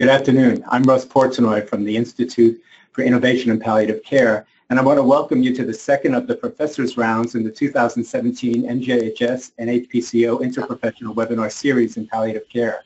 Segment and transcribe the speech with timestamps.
[0.00, 0.64] Good afternoon.
[0.68, 2.62] I'm Russ Portenoy from the Institute
[2.92, 6.28] for Innovation in Palliative Care, and I want to welcome you to the second of
[6.28, 12.84] the professors' rounds in the 2017 MJHS and HPCO Interprofessional Webinar Series in Palliative Care.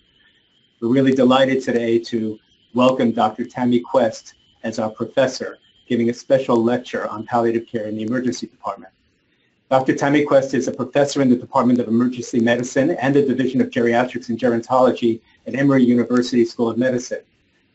[0.80, 2.38] We're really delighted today to
[2.72, 3.44] welcome Dr.
[3.44, 4.32] Tammy Quest
[4.62, 8.94] as our professor, giving a special lecture on palliative care in the emergency department.
[9.72, 9.94] Dr.
[9.94, 13.70] Tammy Quest is a professor in the Department of Emergency Medicine and the Division of
[13.70, 17.22] Geriatrics and Gerontology at Emory University School of Medicine.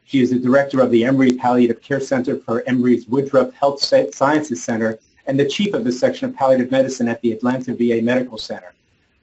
[0.05, 4.63] She is the director of the Emory Palliative Care Center for Emory's Woodruff Health Sciences
[4.63, 8.37] Center and the chief of the section of palliative medicine at the Atlanta VA Medical
[8.37, 8.75] Center.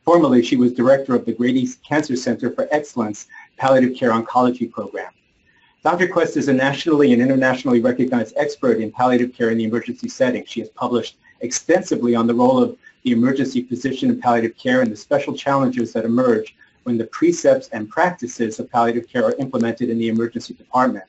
[0.04, 5.12] Formerly, she was director of the Grady Cancer Center for Excellence Palliative Care Oncology Program.
[5.84, 6.08] Dr.
[6.08, 10.44] Quest is a nationally and internationally recognized expert in palliative care in the emergency setting.
[10.44, 14.90] She has published extensively on the role of the emergency physician in palliative care and
[14.90, 19.90] the special challenges that emerge when the precepts and practices of palliative care are implemented
[19.90, 21.04] in the emergency department.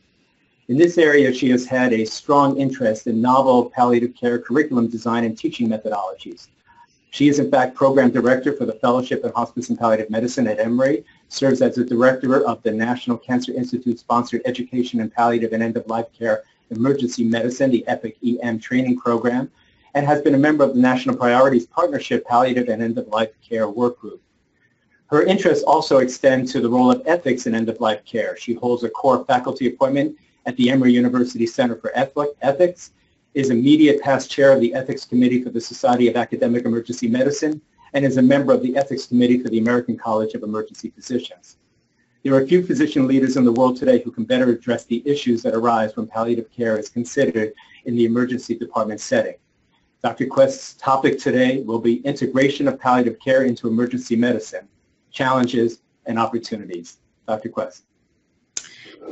[0.67, 5.23] In this area, she has had a strong interest in novel palliative care curriculum design
[5.23, 6.47] and teaching methodologies.
[7.11, 10.59] She is in fact program director for the Fellowship in Hospice and Palliative Medicine at
[10.59, 15.63] Emory, serves as the director of the National Cancer Institute sponsored Education in Palliative and
[15.63, 19.49] End-of-Life Care Emergency Medicine, the EPEC-EM training program,
[19.95, 23.97] and has been a member of the National Priorities Partnership Palliative and End-of-Life Care Work
[23.97, 24.21] Group.
[25.07, 28.35] Her interests also extend to the role of ethics in end-of-life care.
[28.35, 32.91] She holds a core faculty appointment at the Emory University Center for Ethics,
[33.33, 37.61] is immediate past chair of the Ethics Committee for the Society of Academic Emergency Medicine,
[37.93, 41.57] and is a member of the Ethics Committee for the American College of Emergency Physicians.
[42.23, 45.41] There are few physician leaders in the world today who can better address the issues
[45.43, 47.53] that arise when palliative care is considered
[47.85, 49.35] in the emergency department setting.
[50.05, 50.27] Dr.
[50.27, 54.67] Quest's topic today will be integration of palliative care into emergency medicine,
[55.09, 56.97] challenges and opportunities.
[57.27, 57.49] Dr.
[57.49, 57.85] Quest.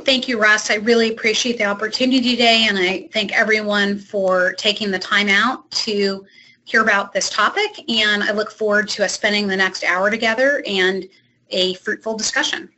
[0.04, 0.70] Thank you, Russ.
[0.70, 5.68] I really appreciate the opportunity today, and I thank everyone for taking the time out
[5.72, 6.24] to
[6.62, 10.62] hear about this topic, and I look forward to us spending the next hour together
[10.64, 11.08] and
[11.50, 12.68] a fruitful discussion.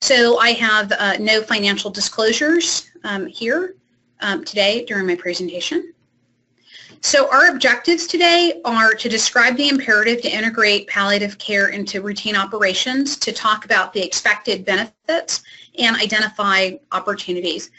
[0.00, 3.76] So I have uh, no financial disclosures um, here
[4.22, 5.92] um, today during my presentation.
[7.04, 12.34] So our objectives today are to describe the imperative to integrate palliative care into routine
[12.34, 15.42] operations, to talk about the expected benefits,
[15.78, 17.70] and identify opportunities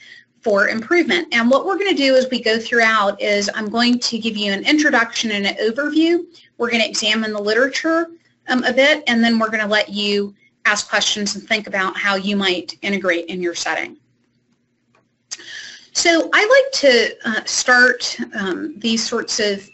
[0.42, 1.30] for improvement.
[1.32, 4.38] And what we're going to do as we go throughout is I'm going to give
[4.38, 6.24] you an introduction and an overview.
[6.60, 8.12] We're going to examine the literature
[8.48, 10.36] um, a bit, and then we're going to let you
[10.66, 13.98] ask questions and think about how you might integrate in your setting.
[15.96, 19.68] So I like to uh, start um, these sorts of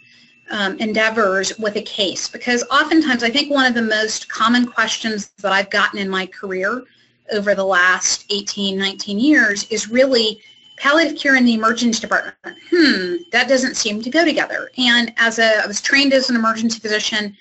[0.52, 5.32] um, endeavors with a case because oftentimes I think one of the most common questions
[5.42, 6.84] that I've gotten in my career
[7.34, 10.40] over the last 18, 19 years is really
[10.78, 12.36] palliative care in the emergency department.
[12.70, 14.70] Hmm, that doesn't seem to go together.
[14.78, 17.36] And as a, I was trained as an emergency physician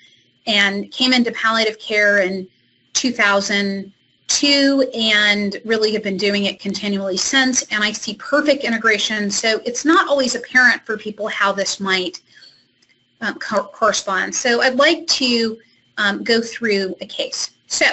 [0.47, 2.47] and came into palliative care in
[2.93, 3.93] 2000
[4.37, 9.61] two and really have been doing it continually since and I see perfect integration so
[9.65, 12.21] it's not always apparent for people how this might
[13.21, 14.35] um, co correspond.
[14.35, 15.57] So I'd like to
[15.97, 17.51] um, go through a case.
[17.67, 17.85] So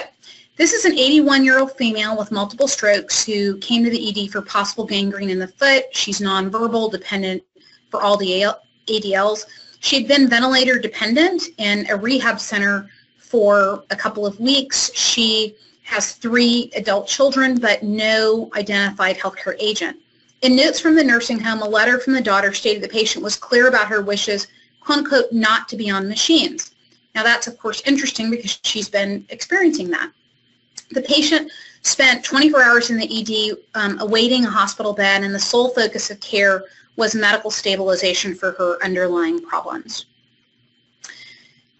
[0.57, 4.85] this is an 81-year-old female with multiple strokes who came to the ED for possible
[4.85, 5.85] gangrene in the foot.
[5.91, 7.43] She's nonverbal, dependent
[7.89, 8.45] for all the
[8.87, 9.45] ADLs.
[9.79, 14.91] She had been ventilator dependent in a rehab center for a couple of weeks.
[14.93, 15.55] She
[15.89, 19.97] has three adult children, but no identified healthcare agent.
[20.43, 23.35] In notes from the nursing home, a letter from the daughter stated the patient was
[23.35, 24.47] clear about her wishes,
[24.81, 26.75] quote unquote, not to be on machines.
[27.15, 30.11] Now that's of course interesting because she's been experiencing that.
[30.91, 31.51] The patient
[31.81, 36.11] spent 24 hours in the ED um, awaiting a hospital bed and the sole focus
[36.11, 36.65] of care
[36.97, 40.05] was medical stabilization for her underlying problems.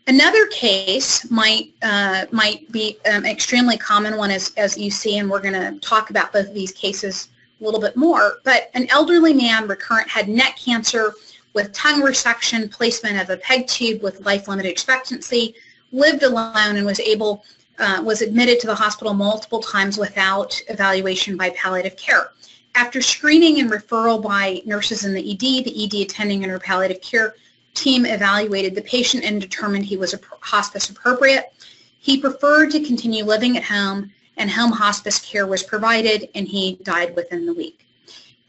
[0.09, 5.19] Another case might uh, might be an um, extremely common one as, as you see,
[5.19, 7.29] and we're going to talk about both of these cases
[7.61, 11.13] a little bit more, but an elderly man recurrent had neck cancer
[11.53, 15.53] with tongue resection, placement of a PEG tube with life-limited expectancy,
[15.91, 17.45] lived alone and was able,
[17.77, 22.31] uh, was admitted to the hospital multiple times without evaluation by palliative care.
[22.73, 27.35] After screening and referral by nurses in the ED, the ED attending under palliative care
[27.73, 31.53] team evaluated the patient and determined he was hospice appropriate.
[31.99, 36.79] He preferred to continue living at home and home hospice care was provided and he
[36.83, 37.85] died within the week.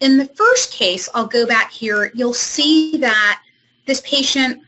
[0.00, 3.42] In the first case, I'll go back here, you'll see that
[3.86, 4.62] this patient,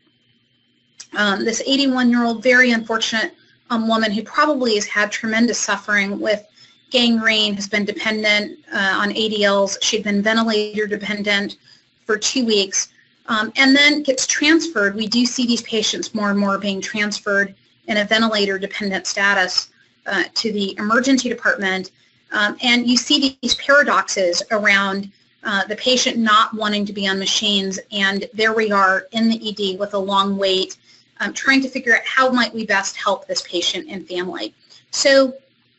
[1.17, 3.35] um, this 81-year-old, very unfortunate
[3.71, 6.45] um, woman who probably has had tremendous suffering with
[6.91, 9.79] gangrene, has been dependent uh, on ADLs.
[9.81, 11.57] She'd been ventilator dependent
[12.05, 12.89] for two weeks,
[13.27, 14.95] um, and then gets transferred.
[14.95, 17.55] We do see these patients more and more being transferred
[17.87, 19.71] in a ventilator dependent status
[20.07, 21.91] uh, to the emergency department.
[22.33, 25.11] Um, and you see these paradoxes around
[25.45, 29.49] uh, the patient not wanting to be on machines and there we are in the
[29.49, 30.77] ED with a long wait
[31.21, 34.55] um, trying to figure out how might we best help this patient and family.
[34.91, 35.35] So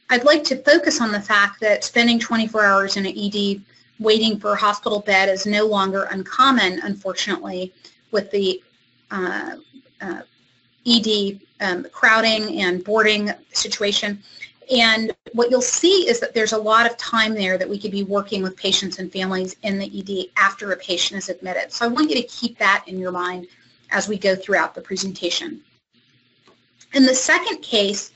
[0.09, 3.61] I'd like to focus on the fact that spending 24 hours in an ED
[3.99, 7.73] waiting for a hospital bed is no longer uncommon, unfortunately,
[8.11, 8.61] with the
[9.11, 9.55] uh,
[10.01, 10.21] uh,
[10.85, 14.21] ED um, crowding and boarding situation.
[14.73, 17.91] And what you'll see is that there's a lot of time there that we could
[17.91, 21.71] be working with patients and families in the ED after a patient is admitted.
[21.71, 23.47] So I want you to keep that in your mind
[23.91, 25.61] as we go throughout the presentation.
[26.93, 28.11] In the second case,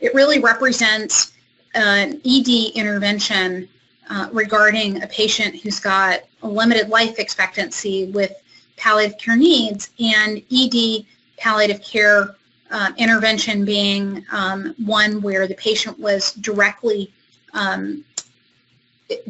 [0.00, 1.32] it really represents
[1.74, 3.68] an ED intervention
[4.10, 8.32] uh, regarding a patient who's got a limited life expectancy with
[8.76, 11.04] palliative care needs and ED
[11.36, 12.34] palliative care
[12.70, 17.12] uh, intervention being um, one where the patient was directly
[17.54, 18.04] um,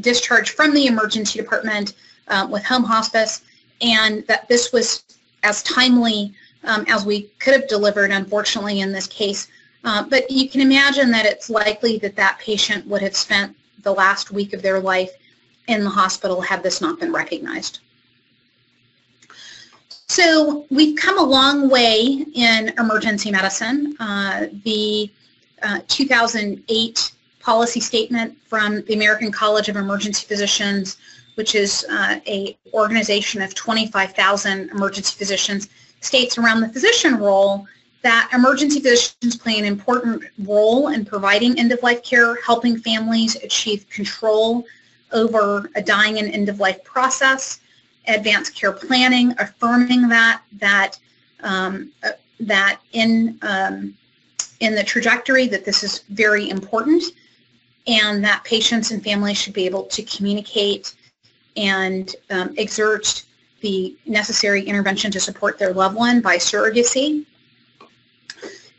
[0.00, 1.94] discharged from the emergency department
[2.28, 3.42] uh, with home hospice
[3.80, 5.04] and that this was
[5.42, 6.34] as timely
[6.64, 9.48] um, as we could have delivered, unfortunately, in this case.
[9.84, 13.92] Uh, but you can imagine that it's likely that that patient would have spent the
[13.92, 15.10] last week of their life
[15.66, 17.80] in the hospital had this not been recognized.
[20.08, 23.94] So we've come a long way in emergency medicine.
[24.00, 25.10] Uh, the
[25.62, 30.96] uh, 2008 policy statement from the American College of Emergency Physicians
[31.38, 35.68] which is uh, a organization of 25,000 emergency physicians,
[36.00, 37.64] states around the physician role
[38.08, 44.64] that emergency physicians play an important role in providing end-of-life care, helping families achieve control
[45.12, 47.60] over a dying and end-of-life process,
[48.06, 50.98] advanced care planning, affirming that that
[51.42, 53.94] um, uh, that in um,
[54.60, 57.02] in the trajectory that this is very important,
[57.86, 60.94] and that patients and families should be able to communicate
[61.58, 63.22] and um, exert
[63.60, 67.26] the necessary intervention to support their loved one by surrogacy.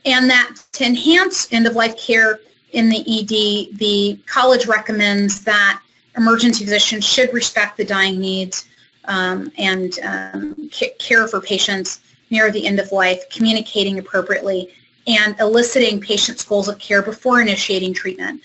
[0.05, 2.39] And that to enhance end-of-life care
[2.71, 5.81] in the ED, the college recommends that
[6.17, 8.65] emergency physicians should respect the dying needs
[9.05, 10.69] um, and um,
[10.99, 11.99] care for patients
[12.29, 14.69] near the end of life, communicating appropriately,
[15.07, 18.41] and eliciting patients' goals of care before initiating treatment.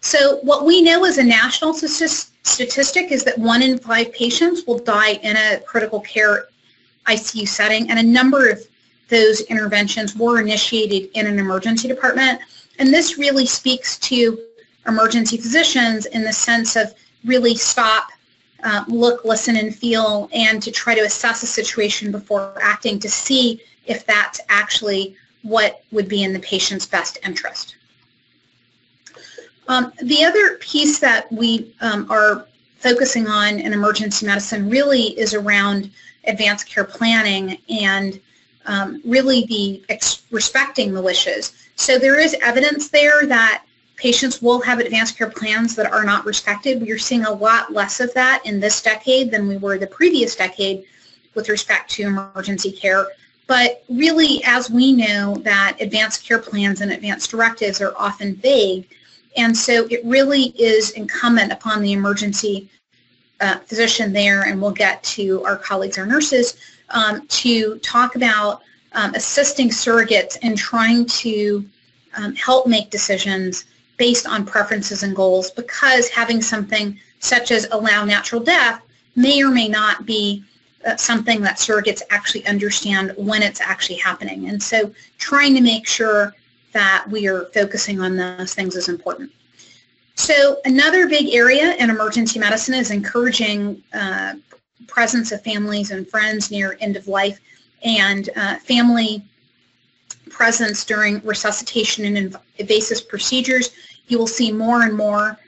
[0.00, 4.78] So what we know as a national statistic is that one in five patients will
[4.78, 6.48] die in a critical care
[7.06, 8.66] ICU setting, and a number of
[9.08, 12.40] those interventions were initiated in an emergency department.
[12.78, 14.38] And this really speaks to
[14.86, 16.94] emergency physicians in the sense of
[17.24, 18.08] really stop,
[18.62, 23.08] uh, look, listen, and feel, and to try to assess a situation before acting to
[23.08, 27.76] see if that's actually what would be in the patient's best interest.
[29.68, 35.34] Um, the other piece that we um, are focusing on in emergency medicine really is
[35.34, 35.90] around
[36.24, 38.20] advanced care planning and
[38.66, 39.82] um, really the
[40.30, 41.52] respecting the wishes.
[41.76, 43.64] So there is evidence there that
[43.96, 46.82] patients will have advanced care plans that are not respected.
[46.82, 49.86] We are seeing a lot less of that in this decade than we were the
[49.86, 50.84] previous decade
[51.34, 53.06] with respect to emergency care.
[53.46, 58.88] But really, as we know that advanced care plans and advanced directives are often vague,
[59.36, 62.68] and so it really is incumbent upon the emergency
[63.40, 66.56] uh, physician there, and we'll get to our colleagues, our nurses,
[66.90, 68.62] um, to talk about
[68.92, 71.64] um, assisting surrogates in trying to
[72.16, 73.66] um, help make decisions
[73.96, 78.82] based on preferences and goals because having something such as allow natural death
[79.16, 80.44] may or may not be
[80.86, 84.48] uh, something that surrogates actually understand when it's actually happening.
[84.48, 86.34] And so trying to make sure
[86.72, 89.32] that we are focusing on those things is important.
[90.14, 94.34] So another big area in emergency medicine is encouraging uh,
[94.86, 97.40] presence of families and friends near end of life
[97.84, 99.24] and uh, family
[100.30, 103.70] presence during resuscitation and invasive procedures.
[104.08, 105.38] You will see more and more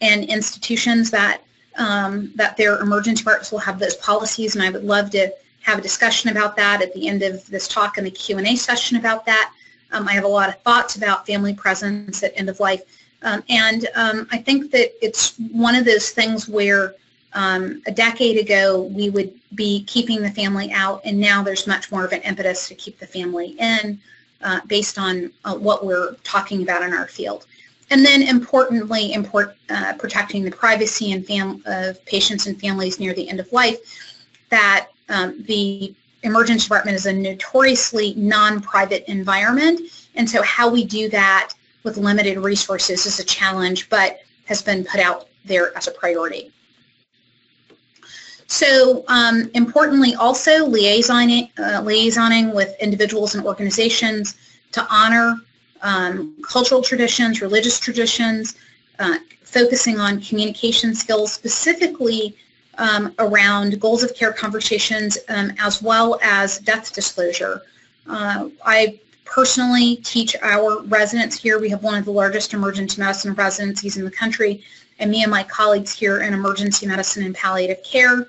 [0.00, 1.42] in institutions that
[1.78, 5.78] um, that their emergency departments will have those policies, and I would love to have
[5.78, 9.24] a discussion about that at the end of this talk and the Q&A session about
[9.24, 9.52] that.
[9.92, 12.82] Um, I have a lot of thoughts about family presence at end of life.
[13.22, 16.94] Um, and um, I think that it's one of those things where
[17.34, 21.90] um, a decade ago we would be keeping the family out and now there's much
[21.90, 23.98] more of an impetus to keep the family in
[24.42, 27.46] uh, based on uh, what we're talking about in our field.
[27.90, 33.12] And then importantly, import, uh, protecting the privacy and fam- of patients and families near
[33.12, 33.78] the end of life,
[34.48, 39.80] that um, the emergency department is a notoriously non-private environment.
[40.14, 44.84] And so how we do that with limited resources is a challenge, but has been
[44.84, 46.50] put out there as a priority.
[48.46, 54.36] So um, importantly also liaisoning, uh, liaisoning with individuals and organizations
[54.72, 55.36] to honor
[55.82, 58.56] um, cultural traditions, religious traditions,
[58.98, 62.36] uh, focusing on communication skills specifically
[62.78, 67.62] um, around goals of care conversations um, as well as death disclosure.
[68.08, 71.58] Uh, I personally teach our residents here.
[71.58, 74.62] We have one of the largest emergency medicine residencies in the country,
[74.98, 78.28] and me and my colleagues here in emergency medicine and palliative care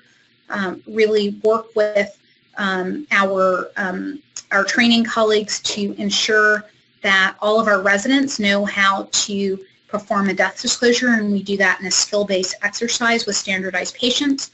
[0.50, 2.18] um, really work with
[2.56, 6.64] um, our, um, our training colleagues to ensure
[7.02, 11.56] that all of our residents know how to perform a death disclosure, and we do
[11.56, 14.50] that in a skill-based exercise with standardized patients,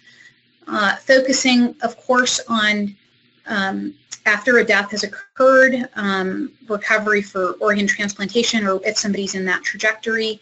[0.66, 2.94] uh, focusing, of course, on
[3.46, 3.94] um,
[4.26, 9.62] after a death has occurred, um, recovery for organ transplantation, or if somebody's in that
[9.62, 10.40] trajectory,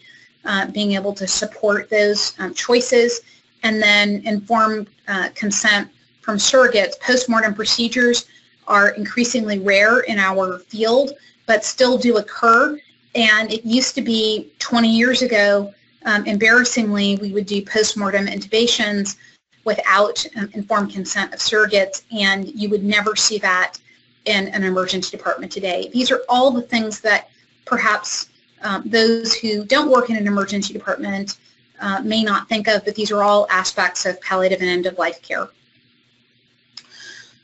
[0.49, 3.21] uh, being able to support those um, choices,
[3.61, 5.87] and then informed uh, consent
[6.21, 6.99] from surrogates.
[6.99, 8.25] Postmortem procedures
[8.67, 11.11] are increasingly rare in our field,
[11.45, 12.79] but still do occur.
[13.13, 15.71] And it used to be 20 years ago,
[16.05, 19.17] um, embarrassingly, we would do postmortem intubations
[19.65, 23.77] without um, informed consent of surrogates, and you would never see that
[24.25, 25.91] in an emergency department today.
[25.93, 27.29] These are all the things that
[27.65, 28.29] perhaps
[28.61, 31.37] um, those who don't work in an emergency department
[31.79, 35.49] uh, may not think of, but these are all aspects of palliative and end-of-life care.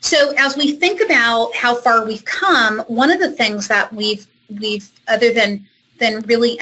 [0.02, 4.28] So as we think about how far we've come, one of the things that we've,
[4.60, 5.68] we've other than,
[6.00, 6.60] than really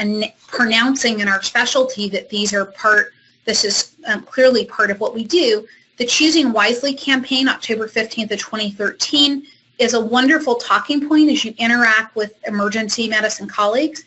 [0.48, 3.13] pronouncing in our specialty that these are part,
[3.45, 5.67] this is um, clearly part of what we do,
[5.98, 9.45] the Choosing Wisely campaign, October 15th of 2013,
[9.77, 14.03] is a wonderful talking point as you interact with emergency medicine colleagues.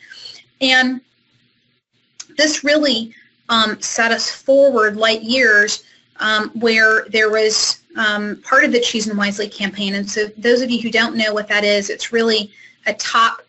[0.61, 1.01] And
[2.37, 3.15] this really
[3.49, 5.85] um, set us forward light years
[6.19, 9.95] um, where there was um, part of the Choosing Wisely campaign.
[9.95, 12.53] And so those of you who don't know what that is, it's really
[12.87, 13.43] a top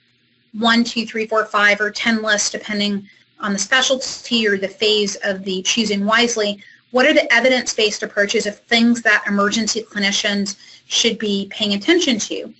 [0.54, 3.08] one, two, three, four, five, or 10 list, depending
[3.40, 6.62] on the specialty or the phase of the Choosing Wisely.
[6.92, 12.54] What are the evidence-based approaches of things that emergency clinicians should be paying attention to?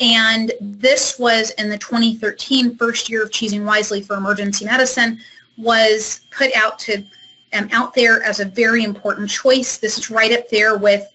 [0.00, 5.20] And this was in the 2013 first year of Choosing Wisely for Emergency Medicine
[5.56, 7.04] was put out to
[7.52, 9.78] um, out there as a very important choice.
[9.78, 11.06] This is right up there with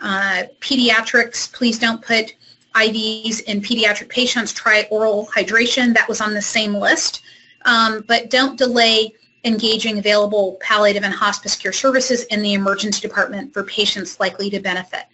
[0.00, 1.52] uh, pediatrics.
[1.52, 2.34] Please don't put
[2.74, 4.52] IVs in pediatric patients.
[4.52, 5.94] Try oral hydration.
[5.94, 7.22] That was on the same list.
[7.64, 9.14] Um, but don't delay
[9.44, 14.58] engaging available palliative and hospice care services in the emergency department for patients likely to
[14.58, 15.04] benefit.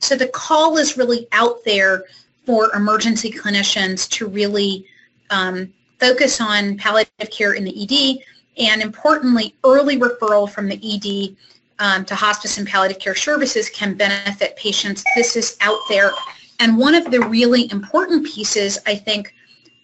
[0.00, 2.04] So the call is really out there
[2.46, 4.86] for emergency clinicians to really
[5.30, 8.18] um, focus on palliative care in the ED,
[8.62, 11.36] and importantly, early referral from the ED
[11.78, 15.04] um, to hospice and palliative care services can benefit patients.
[15.16, 16.12] This is out there.
[16.60, 19.34] And one of the really important pieces, I think,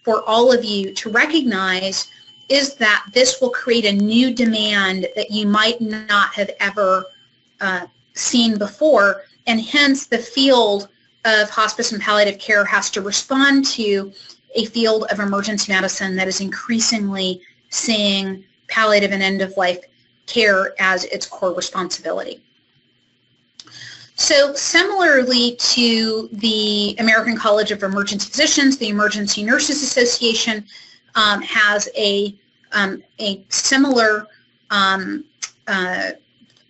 [0.03, 2.07] for all of you to recognize
[2.49, 7.05] is that this will create a new demand that you might not have ever
[7.59, 9.23] uh, seen before.
[9.47, 10.89] And hence the field
[11.25, 14.11] of hospice and palliative care has to respond to
[14.55, 19.79] a field of emergency medicine that is increasingly seeing palliative and end-of-life
[20.25, 22.41] care as its core responsibility.
[24.15, 30.65] So similarly to the American College of Emergency Physicians, the Emergency Nurses Association
[31.15, 32.35] um, has a,
[32.71, 34.27] um, a similar
[34.69, 35.25] um,
[35.67, 36.11] uh,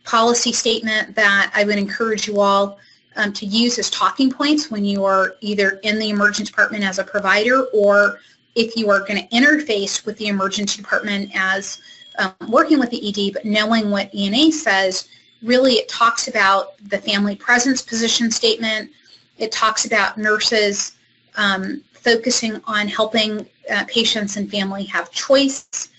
[0.04, 2.80] policy statement that I would encourage you all
[3.16, 7.00] um, to use as talking points when you are either in the emergency department as
[7.00, 8.20] a provider or
[8.56, 11.80] if you are going to interface with the emergency department as
[12.18, 15.08] um, working with the ED, but knowing what ENA says,
[15.42, 18.92] really it talks about the family presence position statement.
[19.38, 20.94] It talks about nurses
[21.36, 25.90] um, focusing on helping uh, patients and family have choice,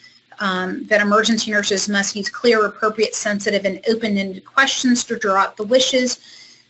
[0.41, 5.57] um, that emergency nurses must use clear, appropriate, sensitive, and open-ended questions to draw out
[5.57, 6.19] the wishes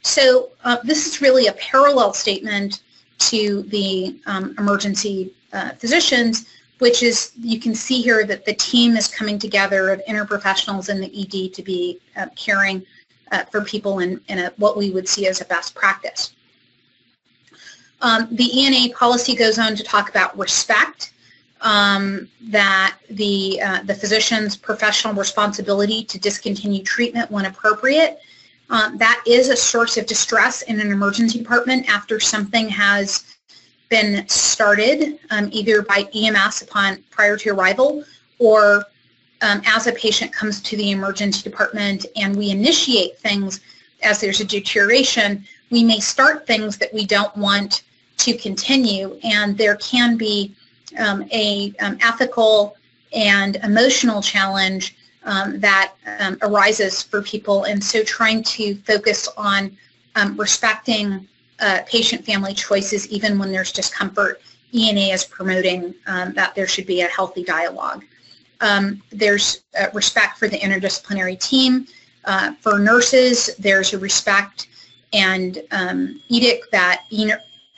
[0.02, 2.82] so uh, this is really a parallel statement
[3.18, 6.46] to the um, emergency uh, physicians,
[6.78, 11.00] which is you can see here that the team is coming together of interprofessionals in
[11.00, 12.84] the ED to be uh, caring
[13.30, 16.34] uh, for people in, in a, what we would see as a best practice.
[18.00, 21.12] Um, the ENA policy goes on to talk about respect.
[21.62, 28.20] um, that the, uh, the physician's professional responsibility to discontinue treatment when appropriate.
[28.72, 33.36] Um, that is a source of distress in an emergency department after something has
[33.90, 38.02] been started um, either by EMS upon prior to arrival
[38.38, 38.86] or
[39.42, 43.60] um, as a patient comes to the emergency department and we initiate things
[44.02, 47.82] as there's a deterioration, we may start things that we don't want
[48.16, 49.18] to continue.
[49.22, 50.54] And there can be
[50.98, 52.76] um, a um, ethical
[53.12, 59.76] and emotional challenge um, that um, arises for people and so trying to focus on
[60.16, 61.26] um, respecting
[61.60, 64.40] uh, patient family choices even when there's discomfort
[64.74, 68.04] ENA is promoting um, that there should be a healthy dialogue.
[69.10, 71.86] there's uh, respect for the interdisciplinary team.
[72.24, 74.68] Uh, for nurses, there's a respect
[75.12, 75.58] and
[76.28, 77.04] edict that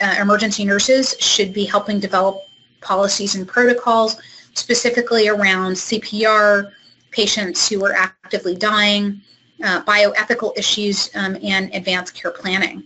[0.01, 2.41] uh, emergency nurses should be helping develop
[2.81, 4.17] policies and protocols
[4.53, 6.71] specifically around CPR,
[7.15, 9.21] patients who are actively dying,
[9.63, 12.83] uh, bioethical issues, um, and advanced care planning.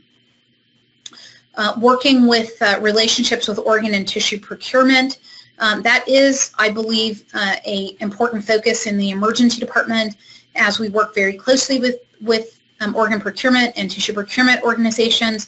[1.56, 5.18] Uh, working with uh, relationships with organ and tissue procurement,
[5.58, 10.16] um, that is, I believe, uh, a important focus in the emergency department
[10.56, 15.48] as we work very closely with, with um, organ procurement and tissue procurement organizations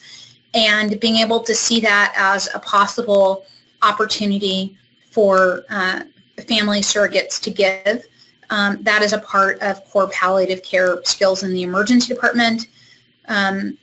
[0.53, 3.45] and being able to see that as a possible
[3.83, 4.75] opportunity
[5.11, 6.01] for uh,
[6.47, 8.03] family surrogates to give.
[8.51, 12.67] Um, that is a part of core palliative care skills in the emergency department.
[13.27, 13.77] Um,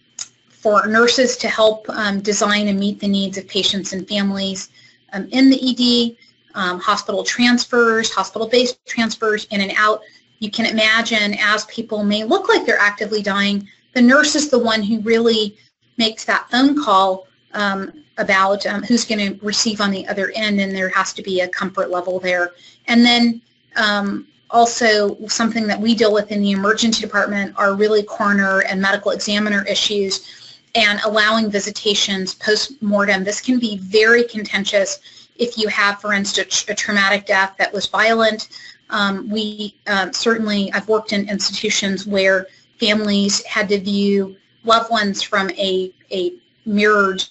[0.48, 4.70] for nurses to help um, design and meet the needs of patients and families
[5.12, 6.16] um, in the ED,
[6.54, 10.02] um, hospital transfers, hospital-based transfers in and out.
[10.40, 14.58] You can imagine as people may look like they're actively dying, the nurse is the
[14.58, 15.56] one who really
[15.96, 20.74] makes that phone call um, about who's going to receive on the other end, and
[20.74, 22.52] there has to be a comfort level there.
[22.86, 23.40] And then
[23.76, 28.80] um, also something that we deal with in the emergency department are really coroner and
[28.80, 33.24] medical examiner issues and allowing visitations post-mortem.
[33.24, 35.00] This can be very contentious
[35.36, 38.48] if you have, for instance, a traumatic death that was violent.
[38.90, 42.46] Um, we uh, certainly, I've worked in institutions where
[42.78, 46.32] families had to view loved ones from a, a
[46.64, 47.24] mirrored,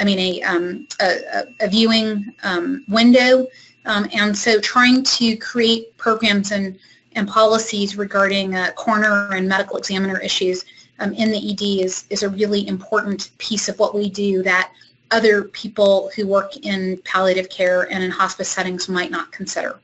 [0.00, 3.46] I mean, a, um, a, a, viewing um, window.
[3.88, 6.78] Um, and so trying to create programs and,
[7.12, 10.66] and policies regarding uh, coroner and medical examiner issues
[11.00, 14.72] um, in the ED is, is a really important piece of what we do that
[15.10, 19.80] other people who work in palliative care and in hospice settings might not consider.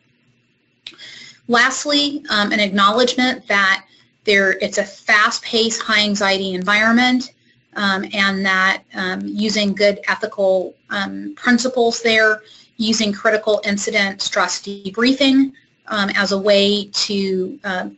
[1.49, 3.87] Lastly, um, an acknowledgement that
[4.25, 7.33] there, it's a fast-paced, high-anxiety environment,
[7.77, 12.43] um, and that um, using good ethical um, principles there,
[12.77, 15.53] using critical incident stress debriefing
[15.89, 17.89] um, as a way to uh,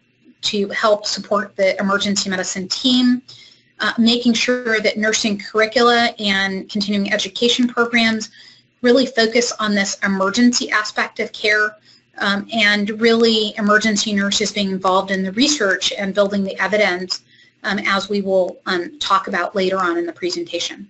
[0.43, 3.23] to help support the emergency medicine team,
[3.81, 8.31] uh, making sure that nursing curricula and continuing education programs
[8.83, 11.77] really focus on this emergency aspect of care
[12.19, 17.23] um, and really emergency nurses being involved in the research and building the evidence
[17.65, 20.89] um, as we will um, talk about later on in the presentation.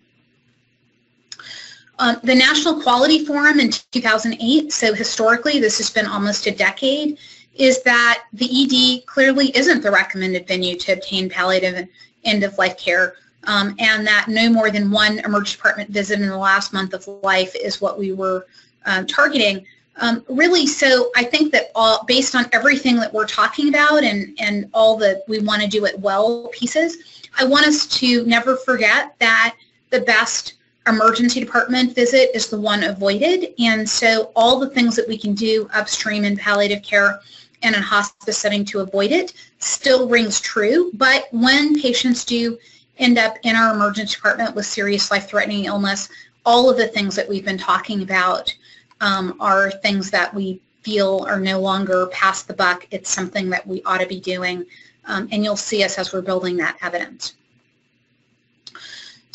[1.98, 7.18] Uh, the National Quality Forum in 2008, so historically this has been almost a decade,
[7.54, 11.88] is that the ED clearly isn't the recommended venue to obtain palliative
[12.24, 16.72] end-of-life care um, and that no more than one emergency department visit in the last
[16.72, 18.46] month of life is what we were
[18.84, 19.64] uh, targeting.
[19.98, 24.36] Um, really, so I think that all, based on everything that we're talking about and,
[24.38, 26.98] and all the we want to do it well pieces,
[27.38, 29.56] I want us to never forget that
[29.90, 30.54] the best
[30.86, 33.54] emergency department visit is the one avoided.
[33.58, 37.20] And so all the things that we can do upstream in palliative care
[37.62, 40.90] and in hospice setting to avoid it still rings true.
[40.94, 42.58] But when patients do
[42.98, 46.08] end up in our emergency department with serious life-threatening illness,
[46.44, 48.54] all of the things that we've been talking about
[49.00, 52.86] um, are things that we feel are no longer past the buck.
[52.90, 54.64] It's something that we ought to be doing,
[55.06, 57.34] um, and you'll see us as we're building that evidence.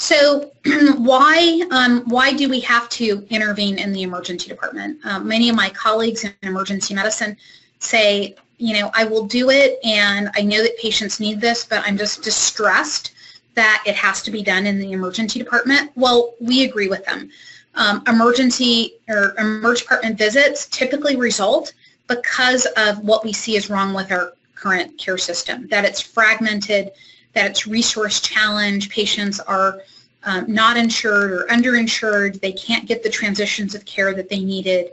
[0.01, 0.51] So
[0.97, 4.97] why, um, why do we have to intervene in the emergency department?
[5.05, 7.37] Um, many of my colleagues in emergency medicine
[7.77, 11.83] say, you know, I will do it and I know that patients need this, but
[11.85, 13.11] I'm just distressed
[13.53, 15.91] that it has to be done in the emergency department.
[15.93, 17.29] Well, we agree with them
[17.75, 21.73] um, emergency or emergency department visits typically result
[22.07, 26.91] because of what we see is wrong with our current care system, that it's fragmented,
[27.33, 29.81] that it's resource challenged, patients are
[30.23, 34.91] um, not insured or underinsured, they can't get the transitions of care that they needed.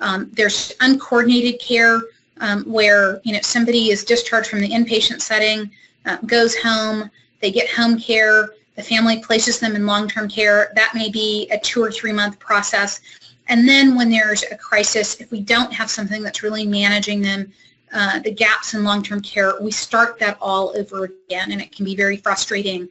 [0.00, 2.00] Um, there's uncoordinated care
[2.40, 5.70] um, where you know somebody is discharged from the inpatient setting,
[6.06, 10.70] uh, goes home, they get home care, the family places them in long-term care.
[10.76, 13.00] That may be a two or three month process.
[13.48, 17.52] And then when there's a crisis, if we don't have something that's really managing them,
[17.92, 21.84] uh, the gaps in long-term care, we start that all over again, and it can
[21.84, 22.88] be very frustrating.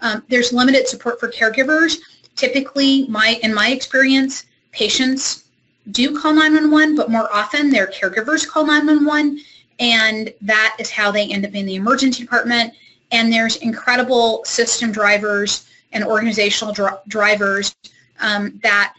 [0.00, 1.96] Um, there's limited support for caregivers.
[2.36, 5.44] Typically, my in my experience, patients
[5.90, 9.40] do call 911, but more often their caregivers call 911,
[9.80, 12.72] and that is how they end up in the emergency department.
[13.10, 17.74] And there's incredible system drivers and organizational dr drivers
[18.20, 18.94] um, that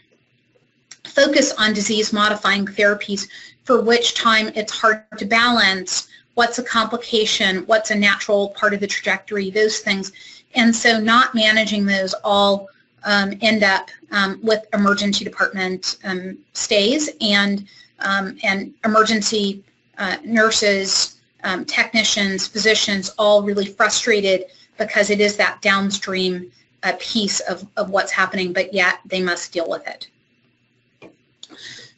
[1.04, 3.28] focus on disease-modifying therapies
[3.70, 8.80] for which time it's hard to balance what's a complication, what's a natural part of
[8.80, 10.10] the trajectory, those things.
[10.56, 12.68] And so not managing those all
[13.04, 17.64] um, end up um, with emergency department um, stays and
[18.00, 19.62] um, and emergency
[19.98, 24.46] uh, nurses, um, technicians, physicians, all really frustrated
[24.78, 26.50] because it is that downstream
[26.82, 30.08] uh, piece of, of what's happening, but yet they must deal with it.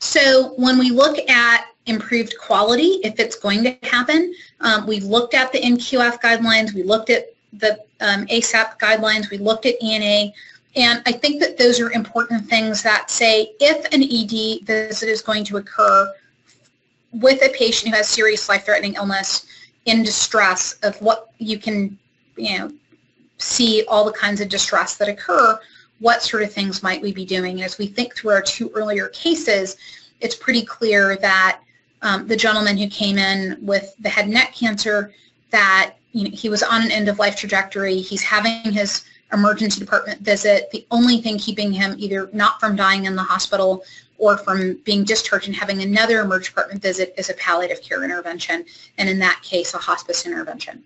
[0.02, 5.32] So when we look at improved quality, if it's going to happen, um, we've looked
[5.32, 10.32] at the NQF guidelines, we looked at the um, ACEP guidelines, we looked at ENA,
[10.74, 15.22] and I think that those are important things that say if an ED visit is
[15.22, 16.12] going to occur
[17.12, 19.46] with a patient who has serious life-threatening illness
[19.84, 21.96] in distress of what you can,
[22.36, 22.72] you know,
[23.38, 25.60] see all the kinds of distress that occur,
[26.02, 27.52] what sort of things might we be doing?
[27.52, 29.76] And as we think through our two earlier cases,
[30.20, 31.60] it's pretty clear that
[32.02, 35.14] um, the gentleman who came in with the head and neck cancer,
[35.50, 38.00] that you know, he was on an end-of-life trajectory.
[38.00, 40.70] He's having his emergency department visit.
[40.72, 43.84] The only thing keeping him either not from dying in the hospital
[44.18, 48.64] or from being discharged and having another emergency department visit is a palliative care intervention,
[48.98, 50.82] and in that case, a hospice intervention.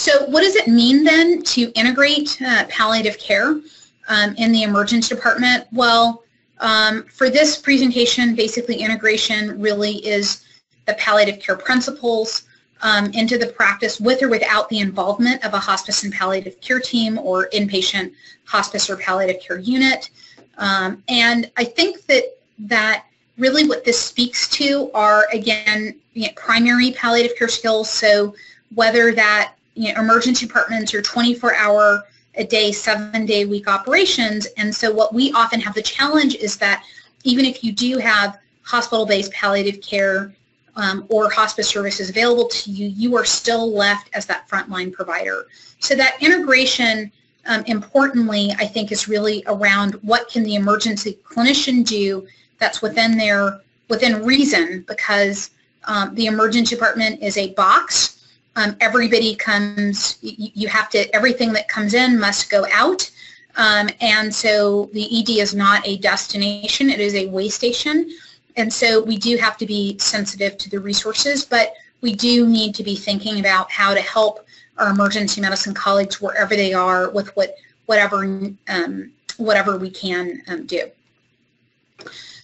[0.00, 3.60] So what does it mean then to integrate uh, palliative care
[4.08, 5.66] um, in the emergency department?
[5.72, 6.24] Well,
[6.60, 10.46] um, for this presentation, basically integration really is
[10.86, 12.44] the palliative care principles,
[12.80, 16.80] um, into the practice with or without the involvement of a hospice and palliative care
[16.80, 18.10] team or inpatient
[18.46, 20.08] hospice or palliative care unit.
[20.56, 23.04] Um, and I think that that
[23.36, 27.90] really what this speaks to are, again, you know, primary palliative care skills.
[27.90, 28.34] So
[28.74, 34.46] whether that you know, emergency departments are 24-hour a day, seven-day week operations.
[34.58, 36.84] And so what we often have the challenge is that
[37.24, 40.34] even if you do have hospital-based palliative care
[40.76, 45.46] um, or hospice services available to you, you are still left as that frontline provider.
[45.78, 47.10] So that integration,
[47.46, 52.26] um, importantly, I think is really around what can the emergency clinician do
[52.58, 55.50] that's within their, within reason because
[55.86, 58.19] um, the emergency department is a box.
[58.60, 63.10] Um, everybody comes, you, you, have to, everything that comes in must go out.
[63.56, 68.10] Um, and so the ED is not a destination, it is a way station.
[68.56, 72.74] And so we do have to be sensitive to the resources, but we do need
[72.74, 74.46] to be thinking about how to help
[74.76, 78.24] our emergency medicine colleagues wherever they are with what whatever
[78.68, 80.90] um, whatever we can um, do.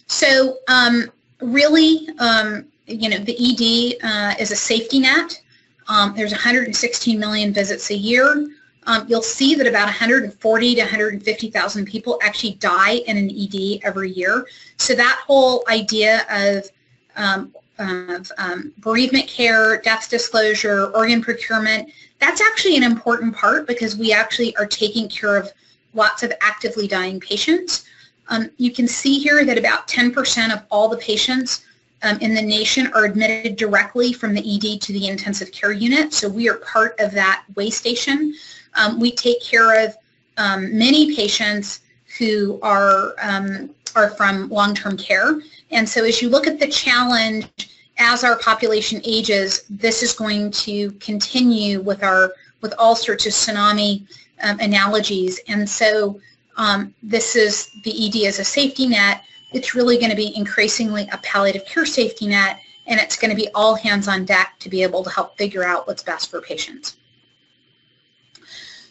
[0.07, 5.41] So um, really, um, you know, the ED uh, is a safety net.
[5.89, 8.47] Um, there's 116 million visits a year
[8.87, 14.11] um, you'll see that about 140 to 150,000 people actually die in an ED every
[14.11, 14.47] year.
[14.77, 16.71] So that whole idea of,
[17.17, 23.97] um, of um, bereavement care, death disclosure, organ procurement, that's actually an important part because
[23.97, 25.51] we actually are taking care of
[25.93, 27.83] lots of actively dying patients.
[28.29, 31.65] Um, you can see here that about 10% of all the patients
[32.03, 36.13] um, in the nation are admitted directly from the ED to the intensive care unit.
[36.13, 38.35] So we are part of that way station.
[38.75, 39.95] Um, we take care of
[40.37, 41.81] um, many patients
[42.17, 45.41] who are, um, are from long-term care.
[45.71, 47.49] And so as you look at the challenge,
[47.97, 53.33] as our population ages, this is going to continue with our with all sorts of
[53.33, 54.07] tsunami
[54.41, 55.39] um, analogies.
[55.47, 56.19] And so
[56.57, 59.23] um, this is the ED as a safety net.
[59.57, 63.35] It's really going to be increasingly a palliative care safety net, and it's going to
[63.35, 66.41] be all hands on deck to be able to help figure out what's best for
[66.41, 66.97] patients.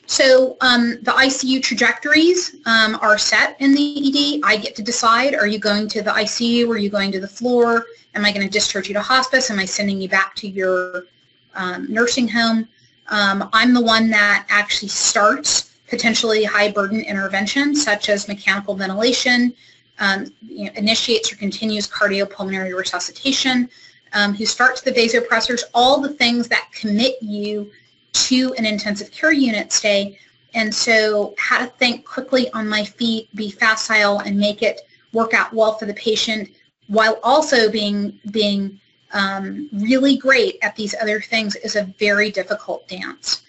[0.07, 4.41] So um, the ICU trajectories um, are set in the ED.
[4.45, 6.69] I get to decide, are you going to the ICU?
[6.69, 7.87] Are you going to the floor?
[8.17, 9.51] Am I going to discharge you to hospice?
[9.53, 11.07] Am I sending you back to your
[11.55, 12.69] um, nursing home?
[13.09, 19.55] Um, I'm the one that actually starts potentially high burden interventions such as mechanical ventilation,
[19.99, 23.69] um, you know, initiates or continues cardiopulmonary resuscitation,
[24.13, 27.71] um, who starts the vasopressors, all the things that commit you
[28.13, 30.19] to an intensive care unit stay.
[30.55, 34.83] And so how to think quickly on my feet, be facile, and make it
[35.13, 36.51] work out well for the patient
[36.89, 38.81] while also being, being
[39.13, 43.43] um, really great at these other things is a very difficult dance.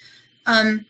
[0.45, 0.85] Um,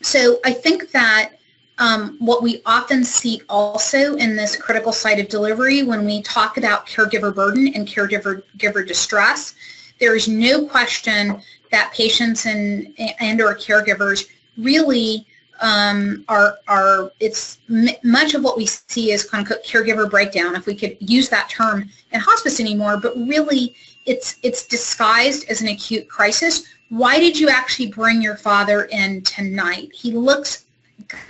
[0.00, 1.37] so I think that
[1.78, 6.56] um, what we often see also in this critical site of delivery when we talk
[6.56, 9.54] about caregiver burden and caregiver giver distress,
[10.00, 15.26] there is no question that patients and, and or caregivers really
[15.60, 17.58] um, are, are it's
[18.04, 21.48] much of what we see is kind of caregiver breakdown, if we could use that
[21.48, 23.74] term in hospice anymore, but really
[24.06, 26.64] it's, it's disguised as an acute crisis.
[26.90, 29.90] Why did you actually bring your father in tonight?
[29.92, 30.64] He looks,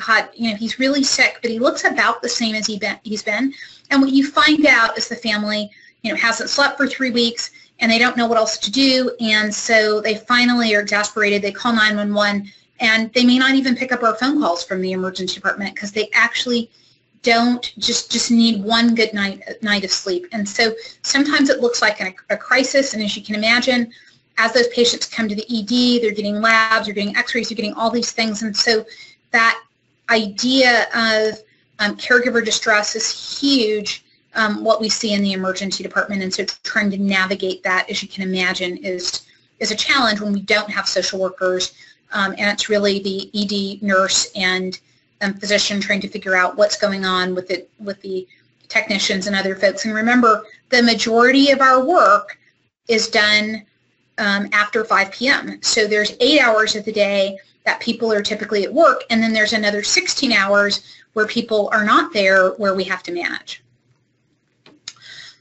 [0.07, 2.99] God, you know, he's really sick, but he looks about the same as he been,
[3.05, 3.53] he's been.
[3.91, 5.71] And what you find out is the family,
[6.03, 9.13] you know, hasn't slept for three weeks and they don't know what else to do.
[9.21, 11.43] And so they finally are exasperated.
[11.43, 14.93] They call 911 and they may not even pick up our phone calls from the
[14.93, 16.71] emergency department because they actually
[17.23, 21.83] don't just just need one good night night of sleep and so sometimes it looks
[21.83, 23.93] like a, a crisis and as you can imagine
[24.39, 27.75] as those patients come to the ED they're getting labs they're getting x-rays they're getting
[27.75, 28.85] all these things and so
[29.33, 29.61] that
[30.11, 31.41] idea of
[31.79, 36.45] um, caregiver distress is huge um, what we see in the emergency department and so
[36.63, 39.27] trying to navigate that as you can imagine is
[39.59, 41.75] is a challenge when we don't have social workers
[42.13, 44.81] um, and it's really the ED nurse and
[45.21, 48.27] um, physician trying to figure out what's going on with it with the
[48.69, 49.85] technicians and other folks.
[49.85, 52.39] And remember, the majority of our work
[52.87, 53.65] is done
[54.19, 55.59] um, after 5 p.m.
[55.63, 59.35] So there's eight hours of the day that people are typically at work, and then
[59.35, 63.63] there's another 16 hours where people are not there where we have to manage.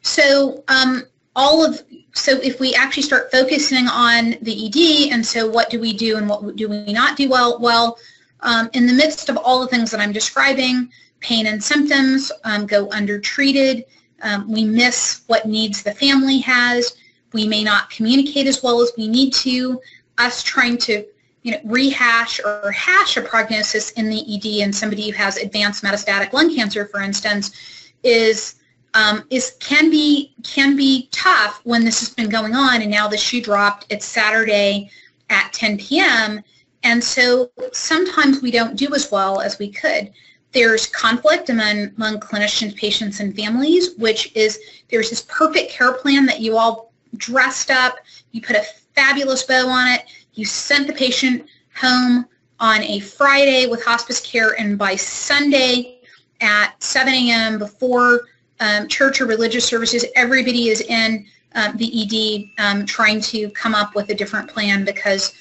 [0.02, 1.04] So um,
[1.38, 1.82] all of
[2.13, 6.18] so if we actually start focusing on the ED and so what do we do
[6.18, 7.60] and what do we not do well?
[7.60, 7.98] Well,
[8.42, 12.68] um, in the midst of all the things that I'm describing, pain and symptoms um,
[12.68, 13.86] go undertreated.
[14.22, 16.98] Um, we miss what needs the family has.
[17.32, 19.80] We may not communicate as well as we need to.
[20.18, 21.06] Us trying to
[21.48, 25.82] you know, rehash or hash a prognosis in the ED in somebody who has advanced
[25.82, 28.56] metastatic lung cancer, for instance, is
[28.96, 33.08] um, is can be can be tough when this has been going on and now
[33.08, 33.86] the shoe dropped.
[33.90, 34.92] It's Saturday
[35.30, 36.44] at 10 p.m.
[36.84, 40.12] and so sometimes we don't do as well as we could.
[40.52, 46.26] There's conflict among, among clinicians, patients, and families, which is there's this perfect care plan
[46.26, 48.00] that you all dressed up,
[48.34, 50.06] you put a fabulous bow on it,
[50.38, 51.45] you sent the patient
[51.76, 52.26] home
[52.60, 56.00] on a Friday with hospice care, and by Sunday
[56.41, 57.60] at 7 a.m.
[57.60, 58.21] before
[58.60, 63.76] um, church or religious services, everybody is in um, the ED um, trying to come
[63.76, 65.34] up with a different plan because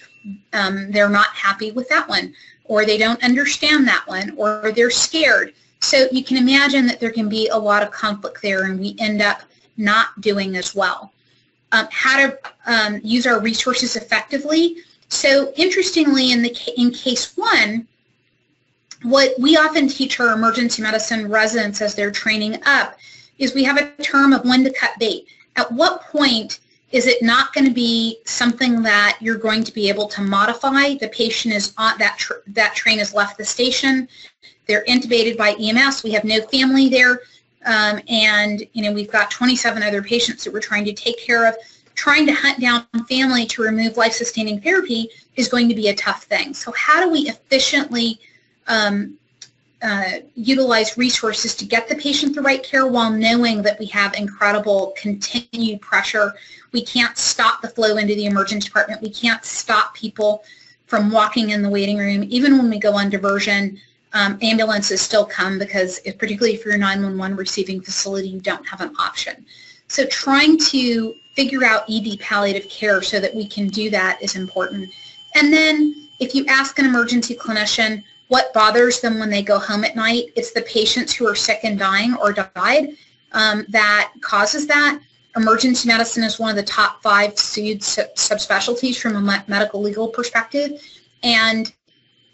[0.53, 4.91] um, they're not happy with that one or they don't understand that one or they're
[4.91, 5.55] scared.
[5.81, 8.97] So you can imagine that there can be a lot of conflict there and we
[8.99, 9.43] end up
[9.77, 11.13] not doing as well.
[11.73, 14.79] Um, how to um, use our resources effectively.
[15.09, 17.87] So interestingly, in, the, in case one,
[19.03, 22.99] what we often teach our emergency medicine residents as they're training up
[23.39, 25.29] is we have a term of when to cut bait.
[25.57, 26.61] At what point
[26.93, 30.95] is it not going to be something that you're going to be able to modify?
[30.95, 34.09] The patient is on that tr that train has left the station.
[34.67, 36.03] They're intubated by EMS.
[36.03, 37.21] We have no family there,
[37.65, 41.47] um, and you know we've got 27 other patients that we're trying to take care
[41.47, 41.57] of.
[41.97, 46.25] Trying to hunt down family to remove life-sustaining therapy is going to be a tough
[46.25, 46.55] thing.
[46.55, 48.21] So how do we efficiently
[48.69, 49.19] um,
[49.83, 54.15] uh, utilize resources to get the patient the right care while knowing that we have
[54.15, 56.35] incredible continued pressure.
[56.73, 59.03] We can't stop the flow into the emergency department.
[59.03, 60.45] We can't stop people
[60.87, 62.25] from walking in the waiting room.
[62.29, 63.79] Even when we go on diversion,
[64.13, 68.67] um, ambulances still come because if, particularly if you're a 911 receiving facility, you don't
[68.67, 69.45] have an option.
[69.89, 74.37] So trying to figure out ED palliative care so that we can do that is
[74.37, 74.91] important.
[75.35, 79.85] And then if you ask an emergency clinician, what bothers them when they go home
[79.85, 80.33] at night.
[80.35, 82.97] It's the patients who are sick and dying or died
[83.33, 85.01] um, that causes that.
[85.37, 90.83] Emergency medicine is one of the top five sued subspecialties from a medical legal perspective.
[91.23, 91.73] And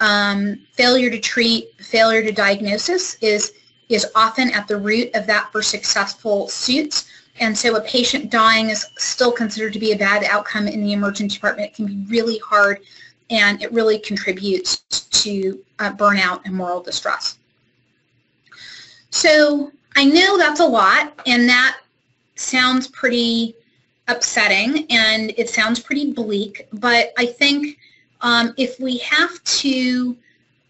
[0.00, 3.52] um, failure to treat, failure to diagnosis is,
[3.88, 7.08] is often at the root of that for successful suits.
[7.42, 10.92] And so a patient dying is still considered to be a bad outcome in the
[10.92, 11.70] emergency department.
[11.70, 12.78] It can be really hard
[13.30, 14.78] and it really contributes
[15.22, 17.38] to uh, burnout and moral distress.
[19.10, 21.80] So I know that's a lot, and that
[22.36, 23.56] sounds pretty
[24.06, 27.78] upsetting, and it sounds pretty bleak, but I think
[28.20, 30.16] um, if we have to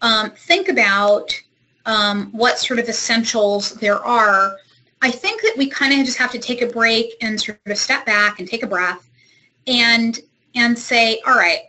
[0.01, 1.39] um, think about
[1.85, 4.57] um, what sort of essentials there are,
[5.03, 7.77] I think that we kind of just have to take a break and sort of
[7.77, 9.09] step back and take a breath
[9.67, 10.17] and
[10.55, 11.59] and say, all right,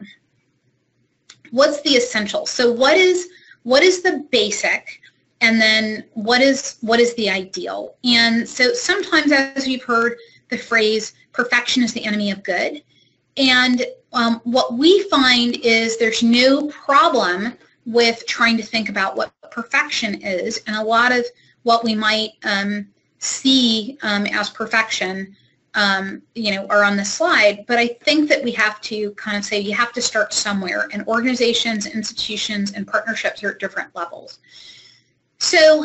[1.50, 2.46] what's the essential?
[2.46, 3.28] So what is
[3.64, 5.00] what is the basic?
[5.40, 7.96] And then what is what is the ideal?
[8.04, 10.16] And so sometimes as we've heard
[10.48, 12.84] the phrase perfection is the enemy of good.
[13.36, 19.32] And um, what we find is there's no problem with trying to think about what
[19.50, 20.62] perfection is.
[20.68, 21.26] And a lot of
[21.64, 22.86] what we might um,
[23.24, 25.36] see um, as perfection
[25.74, 29.36] um, you know, are on the slide, but I think that we have to kind
[29.36, 33.94] of say you have to start somewhere, and organizations, institutions, and partnerships are at different
[33.94, 34.38] levels.
[35.38, 35.84] So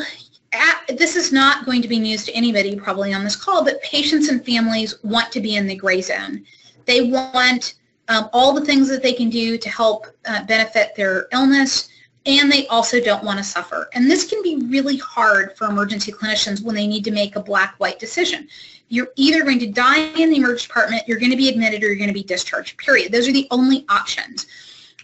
[0.54, 3.82] at, this is not going to be news to anybody probably on this call, but
[3.82, 6.46] patients and families want to be in the gray zone.
[6.86, 7.76] They want
[8.10, 11.90] um, all the things that they can do to help uh, benefit their illness,
[12.38, 13.90] and they also don't want to suffer.
[13.94, 17.42] And this can be really hard for emergency clinicians when they need to make a
[17.42, 18.48] black-white decision
[18.90, 21.88] you're either going to die in the emergency department, you're going to be admitted, or
[21.88, 23.12] you're going to be discharged, period.
[23.12, 24.48] Those are the only options.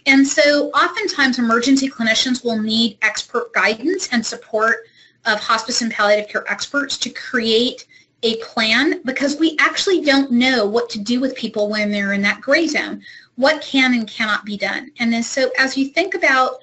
[0.06, 4.88] And so oftentimes emergency clinicians will need expert guidance and support
[5.24, 7.86] of hospice and palliative care experts to create
[8.22, 12.22] a plan because we actually don't know what to do with people when they're in
[12.22, 13.02] that gray zone.
[13.36, 14.90] What can and cannot be done.
[14.98, 16.58] And then so as you think about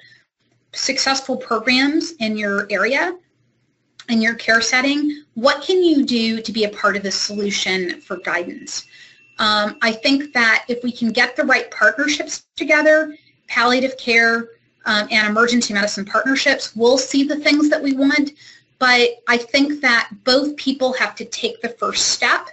[0.74, 3.16] successful programs in your area,
[4.08, 8.00] in your care setting, what can you do to be a part of the solution
[8.00, 8.84] for guidance?
[9.38, 13.16] Um, I think that if we can get the right partnerships together,
[13.48, 14.50] palliative care
[14.86, 18.32] um, and emergency medicine partnerships, we'll see the things that we want.
[18.78, 22.48] But I think that both people have to take the first step.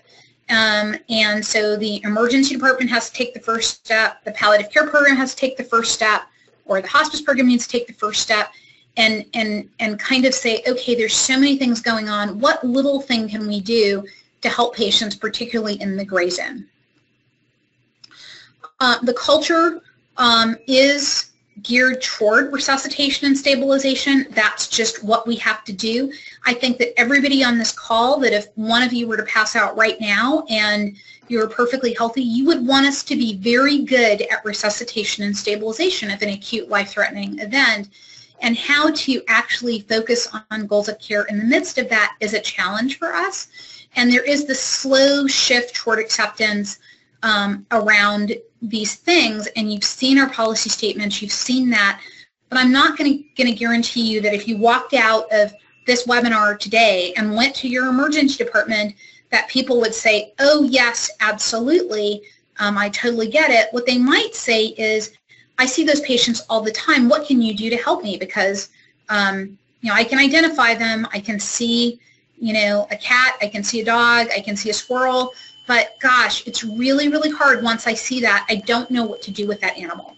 [0.50, 4.88] Um, and so the emergency department has to take the first step, the palliative care
[4.88, 6.24] program has to take the first step,
[6.66, 8.54] or the hospice program needs to take the first step
[8.98, 12.40] and and and kind of say, okay, there's so many things going on.
[12.40, 14.04] What little thing can we do
[14.42, 16.68] to help patients, particularly in the gray zone?
[18.80, 19.82] Uh, the culture
[20.18, 21.31] um, is
[21.64, 24.28] geared toward resuscitation and stabilization.
[24.32, 26.12] That's just what we have to do.
[26.46, 29.56] I think that everybody on this call, that if one of you were to pass
[29.56, 30.96] out right now and
[31.28, 36.12] you're perfectly healthy, you would want us to be very good at resuscitation and stabilization
[36.12, 37.90] of an acute life-threatening event
[38.42, 42.34] and how to actually focus on goals of care in the midst of that is
[42.34, 43.48] a challenge for us.
[43.96, 46.80] And there is the slow shift toward acceptance
[47.24, 52.02] um, around these things, and you've seen our policy statements, you've seen that,
[52.50, 55.54] but I'm not going to guarantee you that if you walked out of
[55.88, 58.94] this webinar today and went to your emergency department,
[59.32, 62.22] that people would say, oh yes, absolutely,
[62.60, 63.68] um, I totally get it.
[63.72, 65.12] What they might say is,
[65.58, 67.08] I see those patients all the time.
[67.08, 68.18] What can you do to help me?
[68.18, 68.70] Because,
[69.10, 71.08] um, you know, I can identify them.
[71.14, 72.00] I can see,
[72.40, 73.38] you know, a cat.
[73.42, 74.28] I can see a dog.
[74.36, 75.34] I can see a squirrel.
[75.68, 78.46] But gosh, it's really, really hard once I see that.
[78.50, 80.18] I don't know what to do with that animal.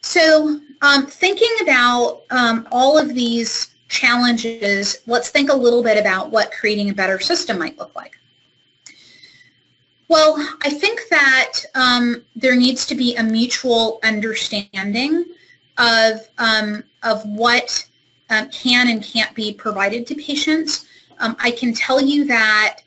[0.00, 6.30] So um, thinking about um, all of these challenges, let's think a little bit about
[6.30, 8.18] what creating a better system might look like.
[10.08, 15.24] Well, I think that um, there needs to be a mutual understanding
[15.78, 17.86] of, um, of what
[18.28, 20.86] um, can and can't be provided to patients.
[21.18, 22.80] Um, I can tell you that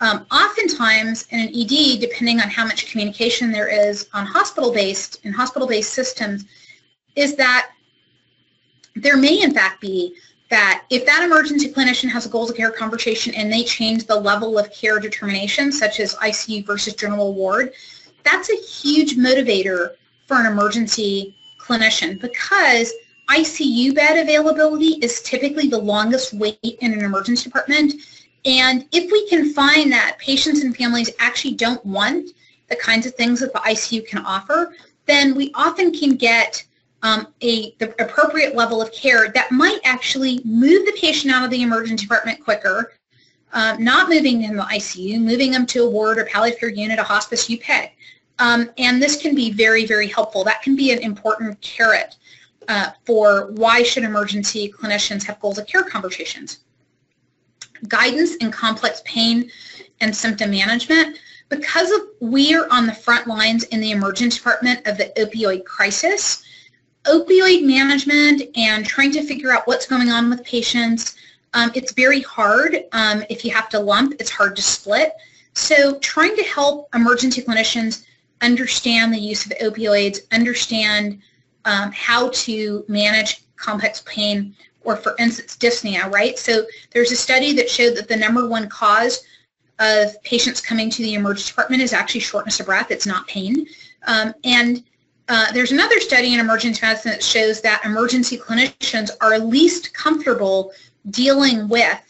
[0.00, 5.32] um, oftentimes in an ED, depending on how much communication there is on hospital-based, in
[5.32, 6.44] hospital-based systems,
[7.16, 7.70] is that
[8.94, 10.14] there may in fact be
[10.50, 14.14] that if that emergency clinician has a goals of care conversation and they change the
[14.14, 17.72] level of care determination, such as ICU versus general ward,
[18.24, 19.94] that's a huge motivator
[20.26, 22.92] for an emergency clinician because
[23.28, 27.94] ICU bed availability is typically the longest wait in an emergency department.
[28.44, 32.30] And if we can find that patients and families actually don't want
[32.68, 34.74] the kinds of things that the ICU can offer,
[35.06, 36.64] then we often can get
[37.02, 41.50] um, a, the appropriate level of care that might actually move the patient out of
[41.50, 42.92] the emergency department quicker,
[43.52, 46.68] uh, not moving them to the ICU, moving them to a ward or palliative care
[46.68, 47.96] unit, a hospice you pick.
[48.38, 50.44] Um, and this can be very, very helpful.
[50.44, 52.16] That can be an important carrot
[52.68, 56.60] uh, for why should emergency clinicians have goals of care conversations.
[57.86, 59.50] Guidance in complex pain
[60.00, 61.18] and symptom management.
[61.48, 65.64] Because of, we are on the front lines in the emergency department of the opioid
[65.64, 66.42] crisis,
[67.04, 71.16] opioid management and trying to figure out what's going on with patients
[71.54, 72.84] Um, it's very hard.
[72.92, 75.14] Um, if you have to lump, it's hard to split.
[75.54, 78.04] So trying to help emergency clinicians
[78.42, 81.20] understand the use of opioids, understand
[81.64, 84.54] um, how to manage complex pain,
[84.88, 86.38] or for instance, dyspnea, right?
[86.38, 89.22] So there's a study that showed that the number one cause
[89.78, 92.90] of patients coming to the emergency department is actually shortness of breath.
[92.90, 93.66] It's not pain.
[94.06, 94.82] Um, and
[95.28, 100.72] uh, there's another study in emergency medicine that shows that emergency clinicians are least comfortable
[101.10, 102.00] dealing with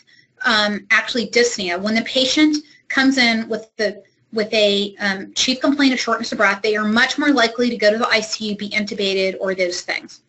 [0.45, 1.83] um, actually dyspnea.
[1.83, 6.39] When the patient comes in with the with a um, chief complaint of shortness of
[6.39, 9.81] breath, they are much more likely to go to the ICU, be intubated, or those
[9.81, 10.20] things.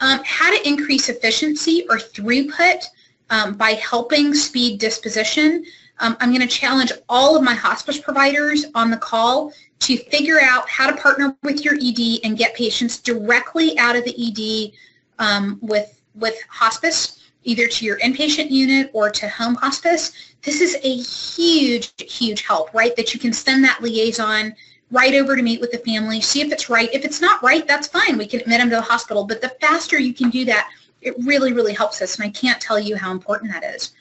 [0.00, 2.84] Um, how to increase efficiency or throughput
[3.28, 5.64] um, by helping speed disposition.
[6.00, 10.40] Um, I'm going to challenge all of my hospice providers on the call to figure
[10.40, 14.72] out how to partner with your ED and get patients directly out of the ED
[15.18, 20.76] um, with, with hospice either to your inpatient unit or to home hospice, this is
[20.82, 22.94] a huge, huge help, right?
[22.96, 24.54] That you can send that liaison
[24.90, 26.92] right over to meet with the family, see if it's right.
[26.92, 28.18] If it's not right, that's fine.
[28.18, 29.24] We can admit them to the hospital.
[29.24, 30.70] But the faster you can do that,
[31.00, 32.16] it really, really helps us.
[32.16, 33.92] And I can't tell you how important that is.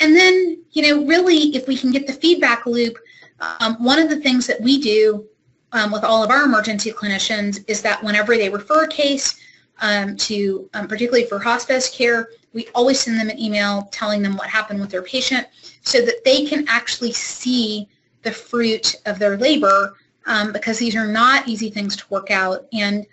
[0.00, 2.96] And then, you know, really, if we can get the feedback loop,
[3.40, 5.26] um, one of the things that we do
[5.72, 9.40] um, with all of our emergency clinicians is that whenever they refer a case
[9.80, 14.36] um, to, um, particularly for hospice care, we always send them an email telling them
[14.36, 15.46] what happened with their patient
[15.82, 17.88] so that they can actually see
[18.22, 19.96] the fruit of their labor
[20.26, 22.66] um, because these are not easy things to work out.
[22.72, 23.06] And,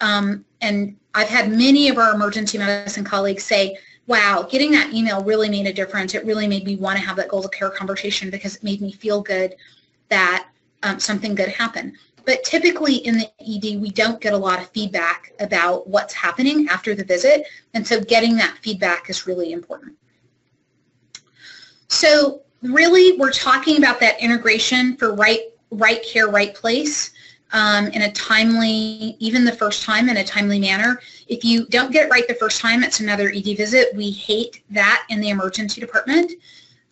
[0.00, 5.22] um, and I've had many of our emergency medicine colleagues say, wow, getting that email
[5.24, 6.14] really made a difference.
[6.14, 8.80] It really made me want to have that goals of care conversation because it made
[8.80, 9.56] me feel good
[10.08, 10.48] that
[10.82, 11.94] um, something good happened.
[12.24, 16.68] But typically in the ED, we don't get a lot of feedback about what's happening
[16.68, 17.46] after the visit.
[17.74, 19.96] And so getting that feedback is really important.
[21.88, 25.40] So really, we're talking about that integration for right,
[25.70, 27.12] right care, right place
[27.52, 31.00] um, in a timely, even the first time in a timely manner.
[31.28, 33.94] If you don't get it right the first time, it's another ED visit.
[33.94, 36.32] We hate that in the emergency department.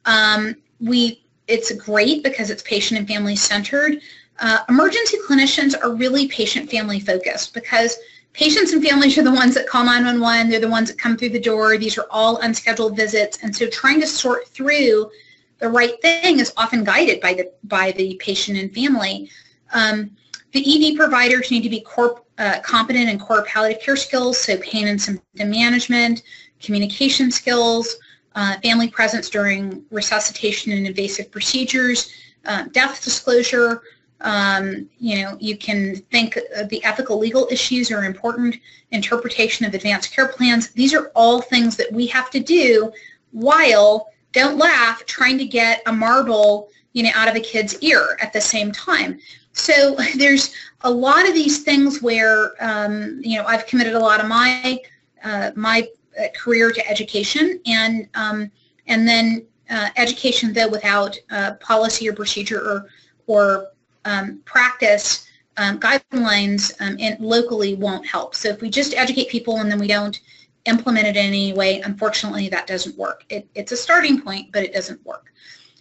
[0.04, 4.00] Um, we, it's great because it's patient and family centered,
[4.40, 7.98] uh, emergency clinicians are really patient-family focused because
[8.32, 10.50] patients and families are the ones that call 911.
[10.50, 11.78] They're the ones that come through the door.
[11.78, 13.38] These are all unscheduled visits.
[13.42, 15.10] And so trying to sort through
[15.58, 19.30] the right thing is often guided by the, by the patient and family.
[19.72, 20.10] Um,
[20.52, 24.56] the ED providers need to be corp, uh, competent in core palliative care skills, so
[24.58, 26.22] pain and symptom management,
[26.60, 27.96] communication skills,
[28.34, 32.12] uh, family presence during resuscitation and invasive procedures,
[32.46, 33.82] uh, death disclosure,
[34.20, 36.38] um, you know, you can think
[36.68, 38.56] the ethical legal issues are important,
[38.90, 40.70] interpretation of advanced care plans.
[40.70, 42.92] These are all things that we have to do
[43.32, 48.18] while, don't laugh, trying to get a marble, you know, out of a kid's ear
[48.20, 49.18] at the same time.
[49.52, 54.20] So there's a lot of these things where, um, you know, I've committed a lot
[54.20, 54.78] of my,
[55.22, 55.88] uh, my
[56.20, 58.50] uh, career to education and, um,
[58.86, 62.88] and then uh, education though without uh, policy or procedure or,
[63.26, 63.68] or
[64.04, 65.26] um, practice
[65.56, 68.34] um, guidelines um, and locally won't help.
[68.34, 70.20] So if we just educate people and then we don't
[70.66, 73.24] implement it in any way, unfortunately that doesn't work.
[73.28, 75.32] It, it's a starting point, but it doesn't work.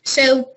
[0.04, 0.52] So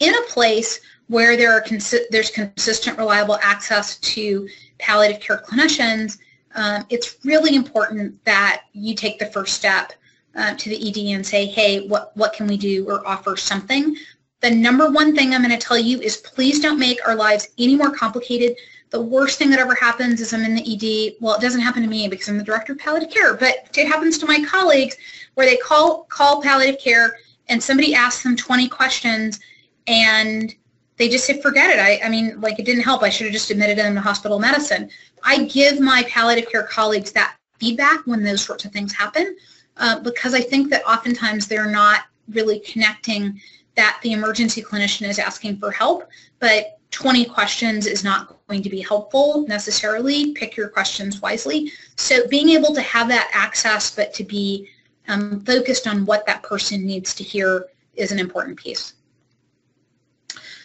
[0.00, 6.18] in a place where there are consi there's consistent, reliable access to palliative care clinicians,
[6.54, 9.92] um, it's really important that you take the first step
[10.34, 13.96] uh, to the ED and say, hey, what, what can we do or offer something
[14.42, 17.48] the number one thing I'm going to tell you is please don't make our lives
[17.58, 18.56] any more complicated.
[18.92, 21.16] The worst thing that ever happens is I'm in the ED.
[21.18, 23.88] Well, it doesn't happen to me because I'm the director of palliative care, but it
[23.88, 24.98] happens to my colleagues
[25.34, 27.16] where they call call palliative care
[27.48, 29.40] and somebody asks them 20 questions
[29.86, 30.54] and
[30.98, 31.80] they just say forget it.
[31.80, 33.02] I, I mean, like it didn't help.
[33.02, 34.90] I should have just admitted them to hospital medicine.
[35.22, 39.36] I give my palliative care colleagues that feedback when those sorts of things happen
[39.78, 43.40] uh, because I think that oftentimes they're not really connecting
[43.74, 46.08] that the emergency clinician is asking for help,
[46.40, 50.32] but 20 questions is not going to be helpful necessarily.
[50.32, 51.72] Pick your questions wisely.
[51.96, 54.68] So being able to have that access, but to be
[55.08, 58.94] um, focused on what that person needs to hear is an important piece.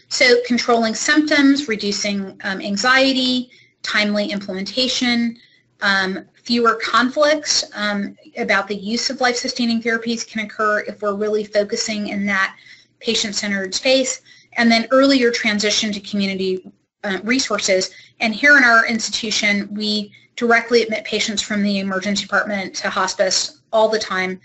[0.09, 3.49] So controlling symptoms, reducing um, anxiety,
[3.82, 5.38] timely implementation,
[5.82, 11.43] um, fewer conflicts um, about the use of life-sustaining therapies can occur if we're really
[11.43, 12.55] focusing in that
[12.99, 14.21] patient-centered space,
[14.57, 16.69] and then earlier transition to community
[17.03, 17.91] uh, resources.
[18.19, 23.61] And here in our institution, we directly admit patients from the emergency department to hospice
[23.71, 24.39] all the time.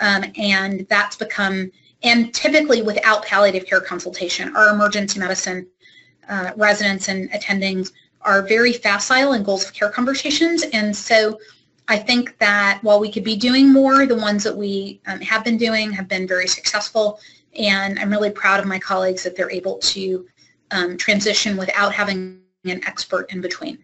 [0.00, 1.70] um, and that's become,
[2.02, 5.66] and typically without palliative care consultation, our emergency medicine
[6.28, 7.92] uh, residents and attendings
[8.22, 11.38] are very facile in goals of care conversations, and so
[11.88, 15.44] I think that while we could be doing more, the ones that we um, have
[15.44, 17.20] been doing have been very successful,
[17.58, 20.26] and I'm really proud of my colleagues that they're able to
[20.70, 23.78] um, transition without having an expert in between.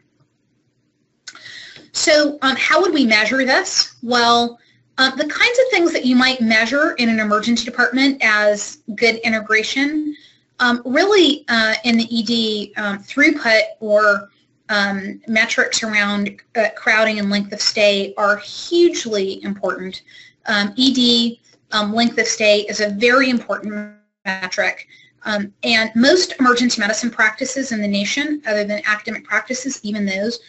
[1.92, 3.96] So um, how would we measure this?
[4.02, 4.58] Well,
[4.98, 9.16] uh, the kinds of things that you might measure in an emergency department as good
[9.16, 10.16] integration,
[10.58, 14.30] um, really uh, in the ED um, throughput or
[14.68, 20.02] um, metrics around uh, crowding and length of stay are hugely important.
[20.46, 21.38] Um, ED
[21.72, 23.94] um, length of stay is a very important
[24.24, 24.88] metric.
[25.24, 30.40] Um, and most emergency medicine practices in the nation, other than academic practices, even those,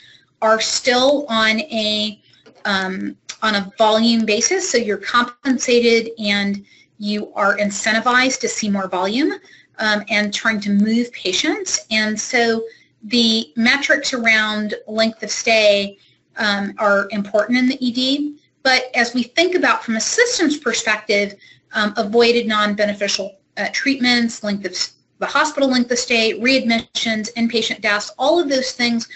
[0.42, 2.22] are still on a
[2.66, 4.70] um, on a volume basis.
[4.70, 6.66] So you're compensated and
[6.98, 9.34] you are incentivized to see more volume
[9.80, 11.86] um, and trying to move patients.
[11.92, 12.64] And so
[13.04, 15.98] the metrics around length of stay
[16.38, 18.40] um, are important in the ED.
[18.64, 21.36] But as we think about from a systems perspective,
[21.74, 24.76] um, avoided non-beneficial uh, treatments, length of
[25.20, 29.08] the hospital length of stay, readmissions, inpatient deaths, all of those things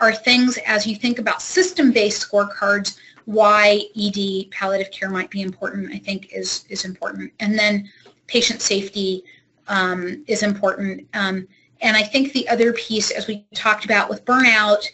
[0.00, 5.92] are things as you think about system-based scorecards, why ED palliative care might be important,
[5.92, 7.32] I think is, is important.
[7.38, 7.88] And then
[8.26, 9.22] patient safety
[9.68, 11.06] um, is important.
[11.14, 11.46] Um,
[11.80, 14.84] and I think the other piece, as we talked about with burnout,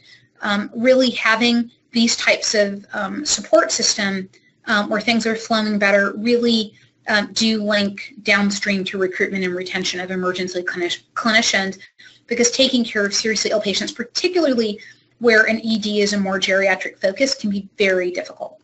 [0.42, 4.28] um, really having these types of um, support system
[4.66, 6.74] um, where things are flowing better really
[7.08, 11.78] um, do link downstream to recruitment and retention of emergency clinic clinicians
[12.26, 14.78] because taking care of seriously ill patients, particularly
[15.18, 18.60] where an ED is a more geriatric focus, can be very difficult.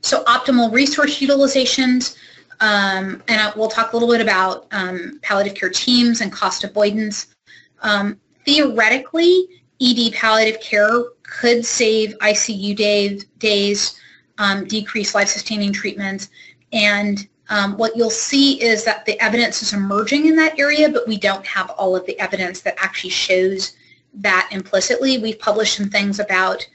[0.00, 2.16] So optimal resource utilizations,
[2.60, 6.64] um, and I, we'll talk a little bit about um, palliative care teams and cost
[6.64, 7.34] avoidance.
[7.82, 9.46] Um, theoretically,
[9.80, 13.98] ED palliative care could save ICU day, days,
[14.38, 16.28] um, decrease life-sustaining treatments,
[16.72, 21.06] and um, what you'll see is that the evidence is emerging in that area, but
[21.08, 23.72] we don't have all of the evidence that actually shows
[24.14, 25.18] that implicitly.
[25.18, 26.66] We've published some things about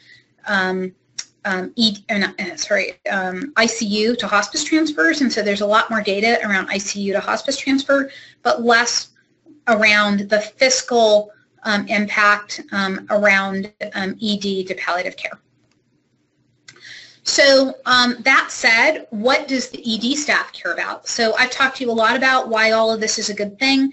[0.47, 0.93] um,
[1.45, 5.89] um, e, uh, uh, sorry, um, ICU to hospice transfers, and so there's a lot
[5.89, 8.10] more data around ICU to hospice transfer,
[8.41, 9.10] but less
[9.68, 11.32] around the fiscal
[11.66, 15.39] um, impact um, around um, ED to palliative care.
[17.24, 21.07] So um, that said, what does the ED staff care about?
[21.07, 23.57] So I've talked to you a lot about why all of this is a good
[23.59, 23.91] thing.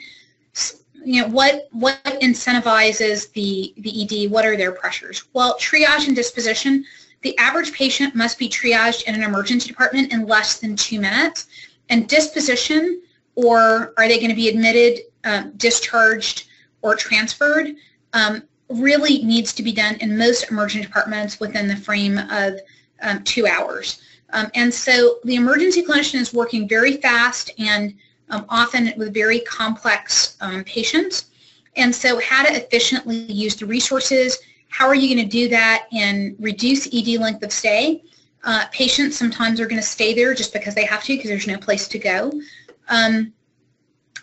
[1.04, 4.30] You know, what, what incentivizes the, the ED?
[4.30, 5.24] What are their pressures?
[5.32, 6.84] Well, triage and disposition
[7.22, 11.46] the average patient must be triaged in an emergency department in less than two minutes.
[11.88, 13.00] And disposition,
[13.36, 16.48] or are they going to be admitted, um, discharged,
[16.82, 17.74] or transferred,
[18.12, 22.58] um, really needs to be done in most emergency departments within the frame of
[23.02, 24.02] um, two hours.
[24.30, 27.94] Um, and so the emergency clinician is working very fast and
[28.30, 31.26] um, often with very complex um, patients.
[31.76, 34.38] And so how to efficiently use the resources
[34.72, 38.02] how are you going to do that and reduce ED length of stay?
[38.42, 41.46] Uh, patients sometimes are going to stay there just because they have to because there's
[41.46, 42.32] no place to go.
[42.88, 43.34] Um,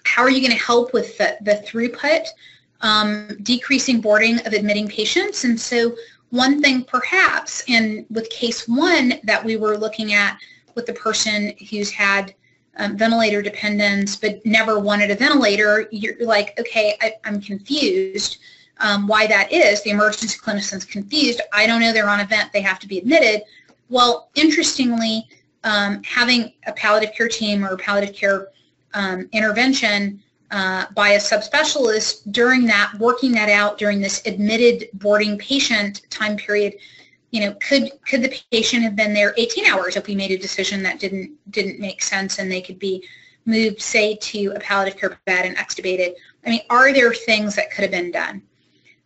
[0.10, 2.26] how are you going to help with the, the throughput,
[2.82, 5.44] um, decreasing boarding of admitting patients?
[5.44, 5.96] And so
[6.32, 10.40] one thing perhaps, and with case one that we were looking at
[10.76, 12.34] with the person who's had
[12.78, 18.38] um, ventilator dependence but never wanted a ventilator, you're like, okay, I, I'm confused
[18.80, 19.84] um, why that is.
[19.84, 21.42] The emergency clinician's confused.
[21.54, 22.54] I don't know they're on a vent.
[22.54, 23.44] They have to be admitted.
[23.90, 25.28] Well, interestingly,
[25.64, 28.48] um, having a palliative care team or palliative care
[28.94, 30.22] um, intervention
[30.52, 36.36] uh, by a subspecialist during that, working that out during this admitted boarding patient time
[36.36, 36.74] period,
[37.32, 40.38] you know, could could the patient have been there 18 hours if we made a
[40.38, 43.04] decision that didn't didn't make sense and they could be
[43.46, 46.16] moved, say, to a palliative care bed and extubated?
[46.46, 48.42] I mean, are there things that could have been done?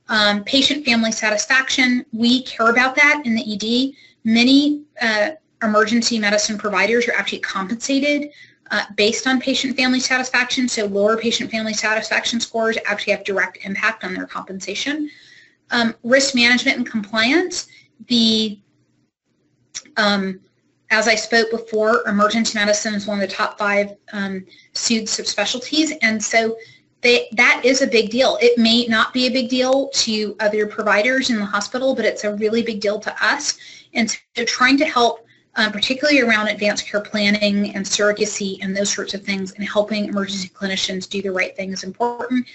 [0.09, 3.93] Um, patient family satisfaction, we care about that in the ED.
[4.23, 5.31] Many uh,
[5.61, 8.29] emergency medicine providers are actually compensated
[8.73, 13.59] uh, based on patient family satisfaction, so lower patient family satisfaction scores actually have direct
[13.65, 15.11] impact on their compensation.
[15.69, 17.67] Um, risk management and compliance,
[18.07, 18.59] the
[19.95, 20.39] um,
[20.89, 24.43] as I spoke before, emergency medicine is one of the top five um,
[24.73, 26.57] SUD subspecialties, and so
[27.01, 28.39] they, that is a big deal.
[28.41, 32.23] It may not be a big deal to other providers in the hospital, but it's
[32.23, 33.59] a really big deal to us.
[33.93, 35.22] And so trying to help
[35.55, 40.05] um, particularly around advanced care planning and surrogacy and those sorts of things, and helping
[40.05, 42.47] emergency clinicians do the right thing is important.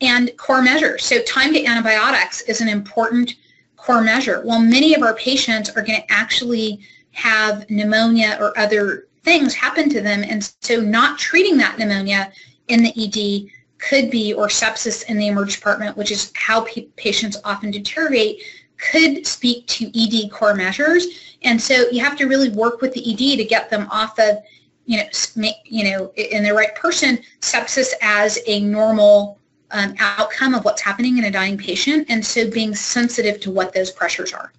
[0.00, 1.04] And core measures.
[1.04, 3.34] So time to antibiotics is an important
[3.76, 4.40] core measure.
[4.42, 6.80] While many of our patients are going to actually
[7.12, 12.32] have pneumonia or other things happen to them, and so not treating that pneumonia
[12.68, 16.66] in the ED could be, or sepsis in the emergency department, which is how
[16.96, 18.42] patients often deteriorate,
[18.80, 21.36] could speak to ED core measures.
[21.42, 24.38] And so you have to really work with the ED to get them off of,
[24.86, 29.38] you know, you know, in the right person, sepsis as a normal
[29.70, 32.06] um, outcome of what's happening in a dying patient.
[32.08, 34.52] And so being sensitive to what those pressures are.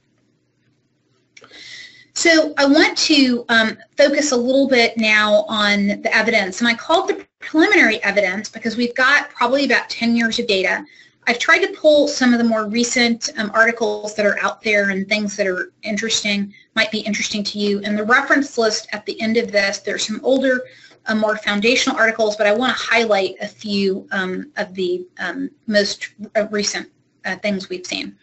[2.13, 6.59] So I want to um, focus a little bit now on the evidence.
[6.59, 10.86] And I called the preliminary evidence because we've got probably about 10 years of data.
[11.28, 14.89] I've tried to pull some of the more recent um, articles that are out there
[14.89, 17.80] and things that are interesting, might be interesting to you.
[17.84, 20.61] And the reference list at the end of this, there's some older,
[21.05, 25.51] uh, more foundational articles, but I want to highlight a few um, of the um,
[25.67, 26.89] most uh, recent
[27.26, 28.15] uh, things we've seen.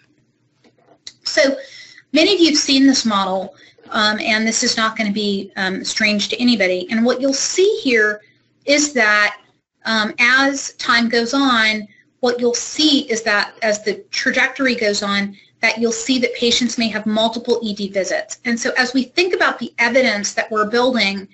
[1.22, 1.56] So
[2.12, 3.54] many of you have seen this model,
[3.90, 6.88] um, and this is not going to be um, strange to anybody.
[6.90, 8.22] And what you'll see here
[8.64, 9.40] is that
[9.84, 11.86] um, as time goes on,
[12.20, 16.78] what you'll see is that as the trajectory goes on, that you'll see that patients
[16.78, 18.38] may have multiple ED visits.
[18.44, 21.28] And so as we think about the evidence that we're building,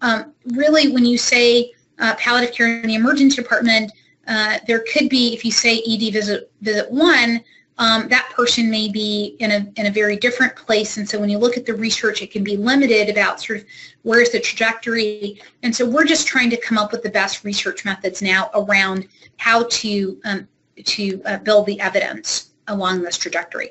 [0.00, 3.92] um, really when you say uh, palliative care in the emergency department,
[4.26, 7.42] uh, there could be, if you say ED visit, visit one,
[7.80, 10.98] um, that person may be in a, in a very different place.
[10.98, 13.64] And so when you look at the research, it can be limited about sort of
[14.02, 15.40] where's the trajectory.
[15.62, 19.08] And so we're just trying to come up with the best research methods now around
[19.38, 20.46] how to, um,
[20.84, 23.70] to uh, build the evidence along this trajectory.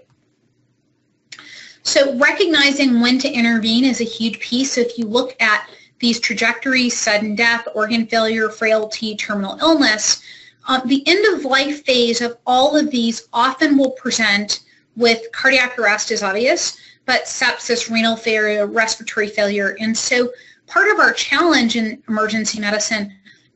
[1.84, 4.74] So recognizing when to intervene is a huge piece.
[4.74, 10.24] So if you look at these trajectories, sudden death, organ failure, frailty, terminal illness,
[10.70, 14.62] uh, the end of life phase of all of these often will present
[14.96, 19.76] with cardiac arrest is obvious, but sepsis, renal failure, respiratory failure.
[19.80, 20.32] And so
[20.68, 23.12] part of our challenge in emergency medicine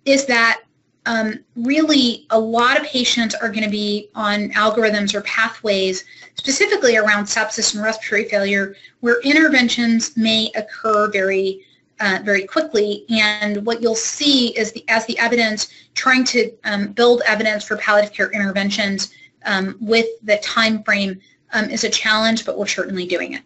[0.06, 0.62] is that
[1.06, 6.06] um, really a lot of patients are going to be on algorithms or pathways
[6.36, 11.64] specifically around sepsis and respiratory failure where interventions may occur very
[12.04, 13.06] uh, very quickly.
[13.10, 17.78] And what you'll see is the, as the evidence, trying to um, build evidence for
[17.78, 19.14] palliative care interventions
[19.46, 21.22] um, with the time frame
[21.54, 23.44] um, is a challenge, but we're certainly doing it.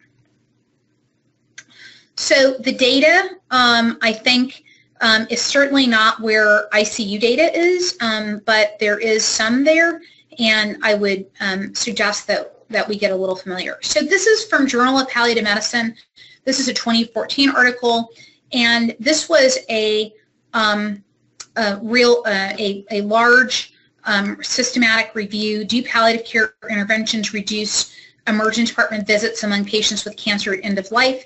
[2.16, 4.64] So the data, um, I think,
[5.02, 7.96] um, is certainly not where ICU data is,
[8.46, 10.02] but there is some there,
[10.40, 11.28] and I would
[11.74, 13.78] suggest that that we get a little familiar.
[13.82, 15.96] So this is from Journal of Palliative Medicine.
[16.44, 18.10] This is a 2014 article.
[18.54, 20.14] And this was a,
[20.54, 21.04] um,
[21.56, 23.74] a real, uh, a, a large
[24.06, 25.66] um, systematic review.
[25.66, 27.94] Do palliative care interventions reduce
[28.28, 31.26] emergency department visits among patients with cancer at end of life?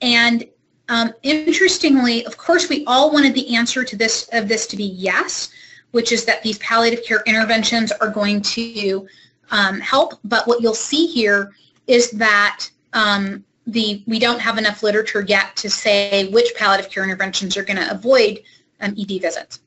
[0.00, 0.44] And
[0.88, 4.84] um, interestingly, of course, we all wanted the answer to this of this to be
[4.84, 5.50] yes,
[5.90, 9.06] which is that these palliative care interventions are going to
[9.50, 10.18] um, help.
[10.24, 11.52] But what you'll see here
[11.86, 17.04] is that um, the we don't have enough literature yet to say which palliative care
[17.04, 18.42] interventions are going to avoid
[18.80, 19.60] um, ED visits.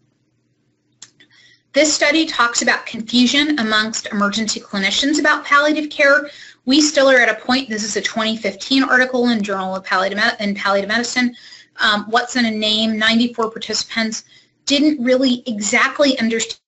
[1.73, 6.29] This study talks about confusion amongst emergency clinicians about palliative care.
[6.65, 10.19] We still are at a point, this is a 2015 article in Journal of Palliative,
[10.41, 11.33] in Palliative Medicine,
[11.77, 14.25] um, what's in a name, 94 participants
[14.65, 16.59] didn't really exactly understand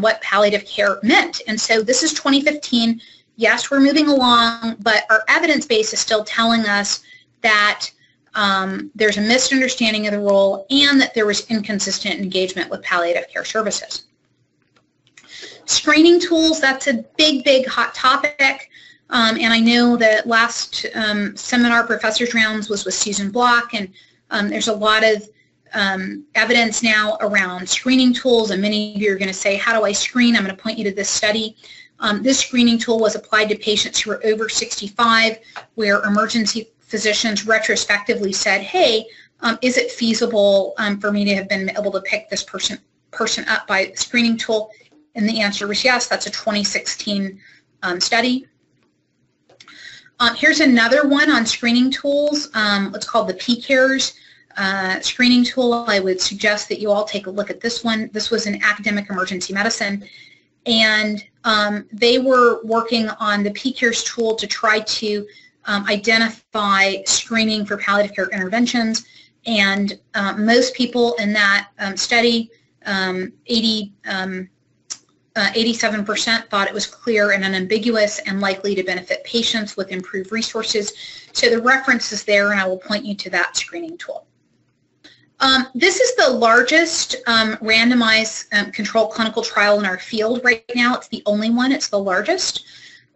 [0.00, 1.42] what palliative care meant.
[1.48, 3.00] And so this is 2015
[3.36, 7.02] yes, we're moving along, but our evidence base is still telling us
[7.42, 7.90] that
[8.34, 13.28] um, there's a misunderstanding of the role and that there was inconsistent engagement with palliative
[13.28, 14.04] care services.
[15.66, 18.70] Screening tools, that's a big, big hot topic.
[19.10, 23.88] Um, and I know that last um, seminar Professor's Rounds was with Susan Block, and
[24.30, 25.28] um, there's a lot of
[25.74, 29.78] um, evidence now around screening tools, and many of you are going to say, how
[29.78, 30.36] do I screen?
[30.36, 31.56] I'm going to point you to this study.
[32.00, 35.38] Um, this screening tool was applied to patients who were over 65
[35.74, 39.06] where emergency physicians retrospectively said, hey,
[39.40, 42.78] um, is it feasible um, for me to have been able to pick this person,
[43.10, 44.70] person up by screening tool?
[45.14, 46.08] And the answer was yes.
[46.08, 47.40] That's a 2016
[47.82, 48.46] um, study.
[50.20, 52.48] Uh, here's another one on screening tools.
[52.54, 54.14] Um, it's called the PCARES
[54.56, 55.84] uh, screening tool.
[55.88, 58.08] I would suggest that you all take a look at this one.
[58.12, 60.04] This was in academic emergency medicine
[60.66, 65.26] and um, they were working on the PCARES tool to try to
[65.66, 69.06] um, identify screening for palliative care interventions.
[69.46, 72.50] And uh, most people in that um, study,
[72.86, 74.48] um, 80, um,
[75.36, 80.32] uh, 87% thought it was clear and unambiguous and likely to benefit patients with improved
[80.32, 80.92] resources.
[81.32, 84.26] So the reference is there and I will point you to that screening tool.
[85.44, 90.64] Um, this is the largest um, randomized um, controlled clinical trial in our field right
[90.74, 90.96] now.
[90.96, 91.70] It's the only one.
[91.70, 92.64] It's the largest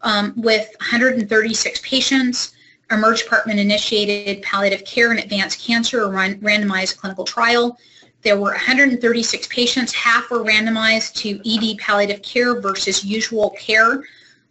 [0.02, 2.52] um, with 136 patients.
[2.90, 7.78] Emerge Department initiated palliative care and advanced cancer, a randomized clinical trial.
[8.20, 9.94] There were 136 patients.
[9.94, 14.04] Half were randomized to ED palliative care versus usual care.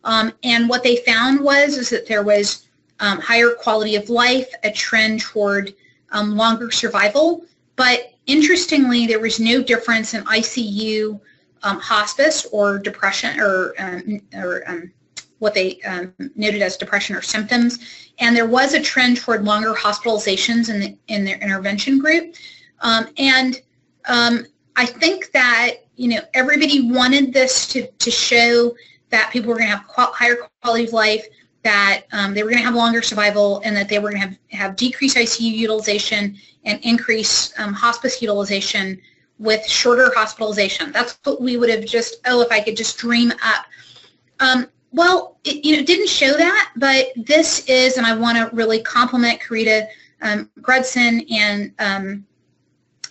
[0.04, 2.66] Um, and what they found was is that there was
[3.02, 5.76] um, higher quality of life, a trend toward
[6.12, 7.44] longer survival,
[7.78, 11.20] but interestingly, there was no difference in ICU
[11.64, 14.92] um, hospice or depression or, um, or um,
[15.40, 17.80] what they um, noted as depression or symptoms.
[18.20, 22.36] And there was a trend toward longer hospitalizations in, the, in their intervention group.
[22.82, 23.62] Um, and
[24.06, 28.76] um, I think that, you know, everybody wanted this to, to show
[29.10, 31.26] that people were going to have higher quality of life,
[31.64, 34.28] that um, they were going to have longer survival and that they were going to
[34.28, 39.00] have, have decreased ICU utilization and increase um, hospice utilization
[39.40, 40.92] with shorter hospitalization.
[40.92, 43.66] That's what we would have just, oh, if I could just dream up.
[44.40, 48.56] Um, well, it, you know, didn't show that, but this is, and I want to
[48.56, 49.88] really compliment Karita
[50.22, 52.26] um, Grudson and um,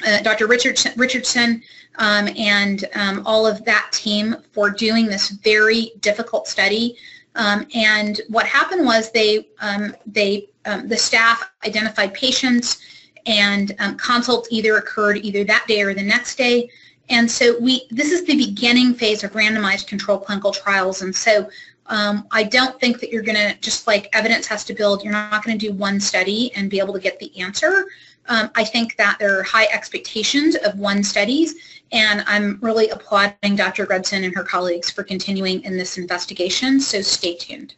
[0.06, 0.46] uh, Dr.
[0.46, 1.62] Richardson, Richardson
[1.98, 6.96] um, and um, all of that team for doing this very difficult study.
[7.36, 12.82] Um, and what happened was they, um, they, um, the staff identified patients
[13.26, 16.70] and um, consults either occurred either that day or the next day.
[17.08, 21.02] And so we, this is the beginning phase of randomized controlled clinical trials.
[21.02, 21.48] And so
[21.86, 25.12] um, I don't think that you're going to, just like evidence has to build, you're
[25.12, 27.86] not going to do one study and be able to get the answer.
[28.28, 33.56] Um, I think that there are high expectations of one studies, and I'm really applauding
[33.56, 33.86] Dr.
[33.86, 37.74] Grudzen and her colleagues for continuing in this investigation, so stay tuned.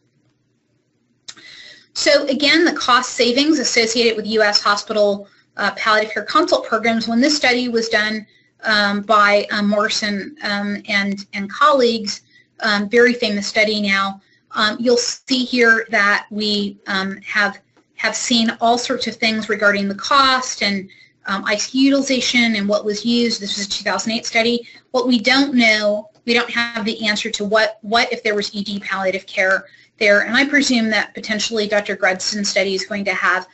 [1.92, 4.62] So again, the cost savings associated with U.S.
[4.62, 8.26] hospital uh, palliative care consult programs, when this study was done
[8.64, 12.22] um, by um, Morrison um, and, and colleagues,
[12.60, 14.20] um, very famous study now,
[14.52, 17.60] um, you'll see here that we um, have
[17.96, 20.88] have seen all sorts of things regarding the cost and
[21.28, 23.40] um, ICU utilization and what was used.
[23.40, 24.66] This was a 2008 study.
[24.90, 28.50] What we don't know, we don't have the answer to what, what if there was
[28.56, 29.66] ED palliative care
[29.98, 30.22] there.
[30.22, 31.96] And I presume that potentially Dr.
[31.96, 33.46] Grudzen's study is going to have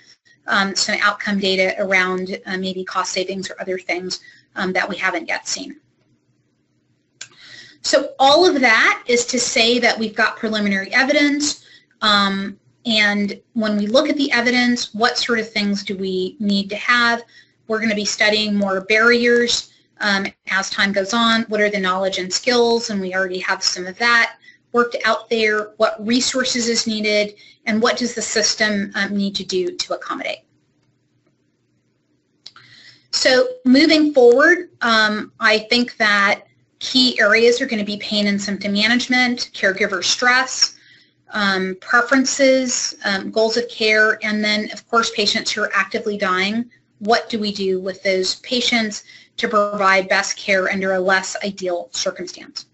[0.47, 4.21] um, some outcome data around uh, maybe cost savings or other things
[4.57, 5.77] um, that we haven't yet seen.
[7.83, 11.65] So all of that is to say that we've got preliminary evidence.
[12.03, 16.69] Um, and when we look at the evidence, what sort of things do we need
[16.71, 17.23] to have?
[17.67, 21.43] We're going to be studying more barriers um, as time goes on.
[21.43, 22.91] What are the knowledge and skills?
[22.91, 24.37] And we already have some of that
[24.75, 25.71] worked out there.
[25.79, 27.37] What resources is needed?
[27.65, 30.41] And what does the system um, need to do to accommodate?
[33.13, 36.43] So moving forward, um, I think that
[36.81, 40.75] key areas are going to be pain and symptom management, caregiver stress,
[41.31, 46.69] um, preferences, um, goals of care, and then, of course, patients who are actively dying.
[47.05, 49.05] What do we do with those patients
[49.37, 52.67] to provide best care under a less ideal circumstance?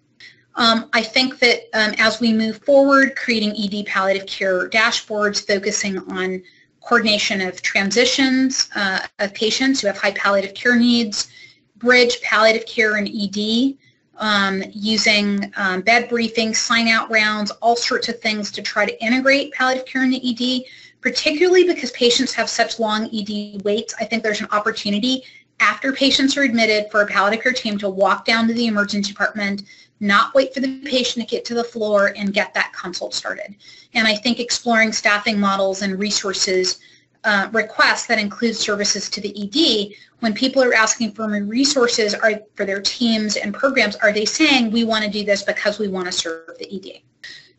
[0.57, 5.99] Um, I think that um, as we move forward, creating ED palliative care dashboards focusing
[6.11, 6.43] on
[6.81, 11.31] coordination of transitions uh, of patients who have high palliative care needs,
[11.77, 13.77] bridge palliative care and ED,
[14.19, 19.53] um, using um, bed briefings, sign-out rounds, all sorts of things to try to integrate
[19.55, 20.65] palliative care in the ED,
[21.01, 23.95] particularly because patients have such long ED waits.
[24.01, 25.25] I think there's an opportunity
[25.61, 29.13] after patients are admitted for a palliative care team to walk down to the emergency
[29.13, 29.63] department,
[30.01, 33.55] not wait for the patient to get to the floor and get that consult started.
[33.95, 36.81] And I think exploring staffing models and resources
[37.25, 42.41] uh, requests that include services to the ED, when people are asking for resources are,
[42.55, 45.89] for their teams and programs, are they saying we want to do this because we
[45.89, 47.03] want to serve the ED?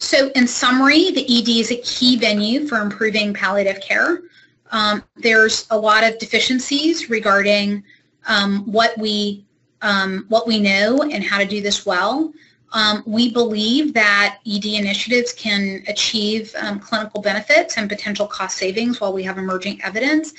[0.01, 4.23] So in summary, the ED is a key venue for improving palliative care.
[4.71, 7.83] Um, there's a lot of deficiencies regarding
[8.25, 9.45] um, what we
[9.83, 12.33] um, what we know and how to do this well.
[12.73, 18.99] Um, we believe that ED initiatives can achieve um, clinical benefits and potential cost savings
[18.99, 20.33] while we have emerging evidence.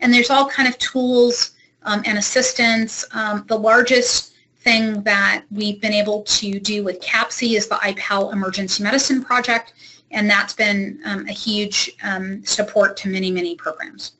[0.00, 1.52] And there's all kind of tools
[1.82, 3.04] um, and assistance.
[3.12, 4.27] The largest
[4.60, 9.74] thing that we've been able to do with CAPC is the IPAL Emergency Medicine Project,
[10.10, 14.12] and that's been um, a huge um, support to many, many programs.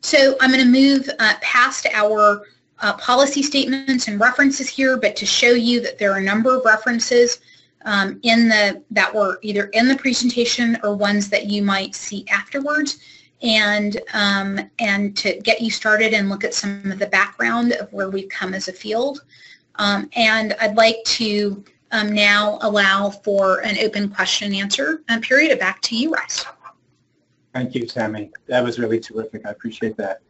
[0.00, 2.42] So I'm going to move uh, past our
[2.80, 6.56] uh, policy statements and references here, but to show you that there are a number
[6.56, 7.40] of references
[7.84, 12.26] um, in the that were either in the presentation or ones that you might see
[12.28, 12.98] afterwards,
[13.42, 17.92] and um, and to get you started and look at some of the background of
[17.92, 19.22] where we've come as a field.
[19.78, 25.20] Um, and I'd like to um, now allow for an open question and answer uh,
[25.20, 25.58] period.
[25.58, 26.44] Back to you, Rice.
[27.54, 28.30] Thank you, Tammy.
[28.48, 29.46] That was really terrific.
[29.46, 30.20] I appreciate that.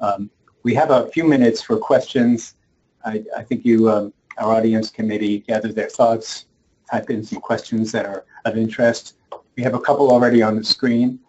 [0.00, 0.30] Um,
[0.64, 2.56] we have a few minutes for questions.
[3.04, 6.46] I, I think you, um, our audience maybe gather their thoughts,
[6.90, 9.16] type in some questions that are of interest.
[9.56, 11.20] We have a couple already on the screen.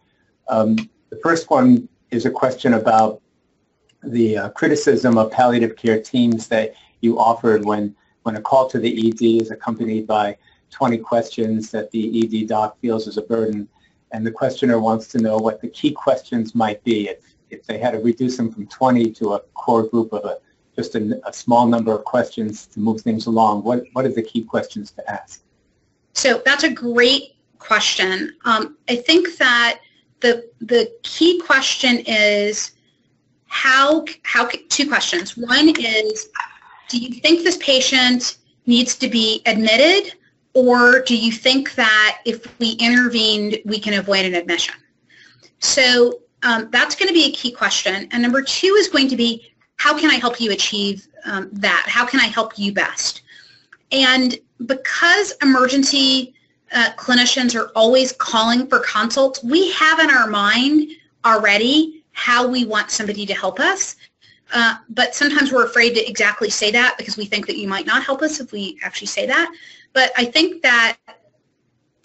[0.49, 0.75] Um,
[1.09, 3.21] the first one is a question about
[4.03, 8.79] the uh, criticism of palliative care teams that you offered when, when a call to
[8.79, 10.37] the ED is accompanied by
[10.71, 13.67] 20 questions that the ED doc feels is a burden.
[14.11, 17.77] And the questioner wants to know what the key questions might be if, if they
[17.77, 20.37] had to reduce them from 20 to a core group of a,
[20.75, 24.21] just a, a small number of questions to move things along, what, what are the
[24.21, 25.41] key questions to ask?
[26.13, 28.35] So that's a great question.
[28.45, 29.79] Um, I think that
[30.21, 32.71] the, the key question is
[33.47, 35.37] how, how, two questions.
[35.37, 36.29] One is,
[36.87, 40.13] do you think this patient needs to be admitted
[40.53, 44.75] or do you think that if we intervened, we can avoid an admission?
[45.59, 48.07] So um, that's going to be a key question.
[48.11, 51.85] And number two is going to be, how can I help you achieve um, that?
[51.87, 53.23] How can I help you best?
[53.91, 56.33] And because emergency
[56.71, 60.89] uh, clinicians are always calling for consults, we have in our mind
[61.25, 63.97] already how we want somebody to help us.
[64.53, 67.85] Uh, but sometimes we're afraid to exactly say that because we think that you might
[67.85, 69.51] not help us if we actually say that.
[69.93, 70.97] But I think that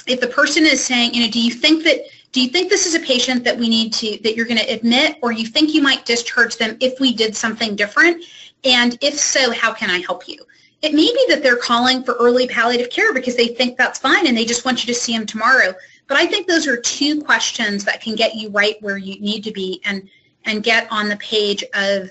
[0.07, 2.01] if the person is saying, you know, do you think that
[2.33, 4.73] do you think this is a patient that we need to that you're going to
[4.73, 8.25] admit or you think you might discharge them if we did something different?
[8.65, 10.39] And if so how can i help you?
[10.83, 14.27] It may be that they're calling for early palliative care because they think that's fine
[14.27, 15.75] and they just want you to see them tomorrow.
[16.07, 19.45] But i think those are two questions that can get you right where you need
[19.45, 20.09] to be and
[20.47, 22.11] and get on the page of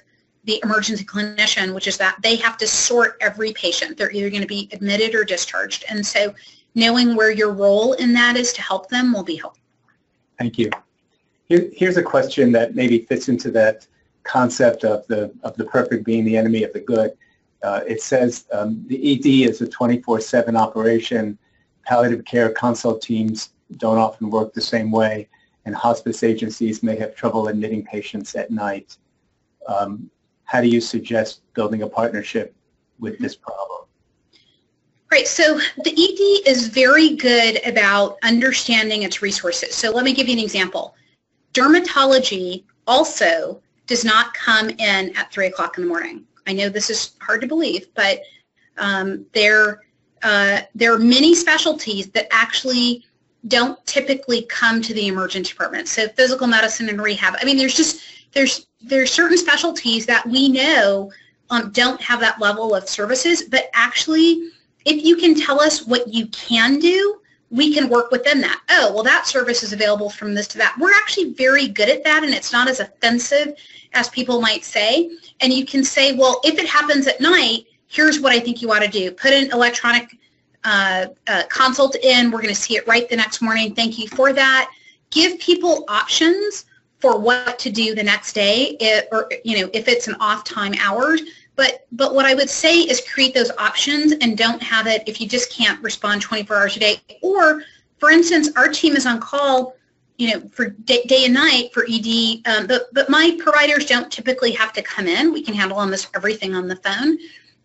[0.49, 4.41] the emergency clinician which is that they have to sort every patient they're either going
[4.41, 6.33] to be admitted or discharged and so
[6.75, 9.59] knowing where your role in that is to help them will be helpful
[10.39, 10.71] Thank you.
[11.49, 13.85] Here, here's a question that maybe fits into that
[14.23, 17.11] concept of the, of the perfect being the enemy of the good.
[17.61, 21.37] Uh, it says um, the ED is a 24-7 operation.
[21.85, 25.27] Palliative care consult teams don't often work the same way,
[25.65, 28.95] and hospice agencies may have trouble admitting patients at night.
[29.67, 30.09] Um,
[30.49, 32.55] how do you suggest building a partnership
[32.97, 33.81] with this problem?
[35.11, 39.75] Right, so the ED is very good about understanding its resources.
[39.75, 40.95] So let me give you an example.
[41.53, 46.25] Dermatology also does not come in at 3 o'clock in the morning.
[46.47, 48.21] I know this is hard to believe, but
[48.79, 49.83] um, there,
[50.23, 53.05] uh, there are many specialties that actually
[53.47, 55.87] don't typically come to the emergency department.
[55.87, 57.35] So physical medicine and rehab.
[57.39, 58.01] I mean, there's just,
[58.33, 61.11] there's, there's certain specialties that we know
[61.49, 64.51] um, don't have that level of services, but actually
[64.85, 67.19] if you can tell us what you can do,
[67.51, 68.61] we can work within that.
[68.69, 70.75] Oh, well, that service is available from this to that.
[70.79, 73.55] We're actually very good at that, and it's not as offensive
[73.93, 75.11] as people might say.
[75.41, 78.71] And you can say, well, if it happens at night, here's what I think you
[78.71, 79.11] ought to do.
[79.11, 80.15] Put an electronic
[80.63, 82.29] uh, uh, consult in.
[82.29, 83.73] We're going to see it right the next morning.
[83.73, 84.71] Thank you for that.
[85.09, 86.65] Give people options
[86.99, 90.43] for what to do the next day, if, or you know, if it's an off
[90.43, 91.21] time hours.
[91.55, 95.19] But, but what I would say is create those options and don't have it if
[95.19, 97.01] you just can't respond 24 hours a day.
[97.21, 97.63] Or,
[97.97, 99.75] for instance, our team is on call,
[100.17, 104.09] you know, for day, day and night for ED, um, but, but my providers don't
[104.09, 105.33] typically have to come in.
[105.33, 107.17] We can handle almost everything on the phone.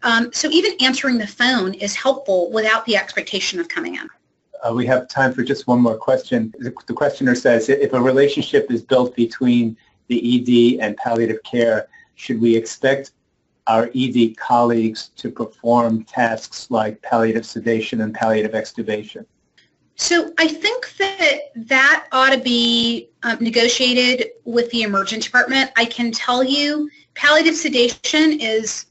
[0.03, 4.09] Um, so even answering the phone is helpful without the expectation of coming in.
[4.65, 6.55] Uh, we have time for just one more question.
[6.59, 9.77] The, the questioner says, if a relationship is built between
[10.09, 13.13] the ED and palliative care, should we expect
[13.67, 19.27] our ED colleagues to perform tasks like palliative sedation and palliative extubation?
[19.97, 25.71] So I think that that ought to be um, negotiated with the emergency department.
[25.77, 28.87] I can tell you palliative sedation is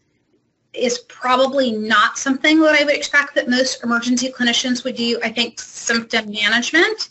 [0.73, 5.19] is probably not something that I would expect that most emergency clinicians would do.
[5.23, 7.09] I think symptom management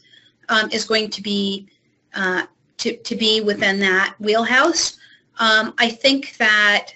[0.48, 1.68] um, is going to be
[2.14, 2.44] uh,
[2.78, 4.98] to, to be within that wheelhouse.
[5.38, 6.88] Um, I think that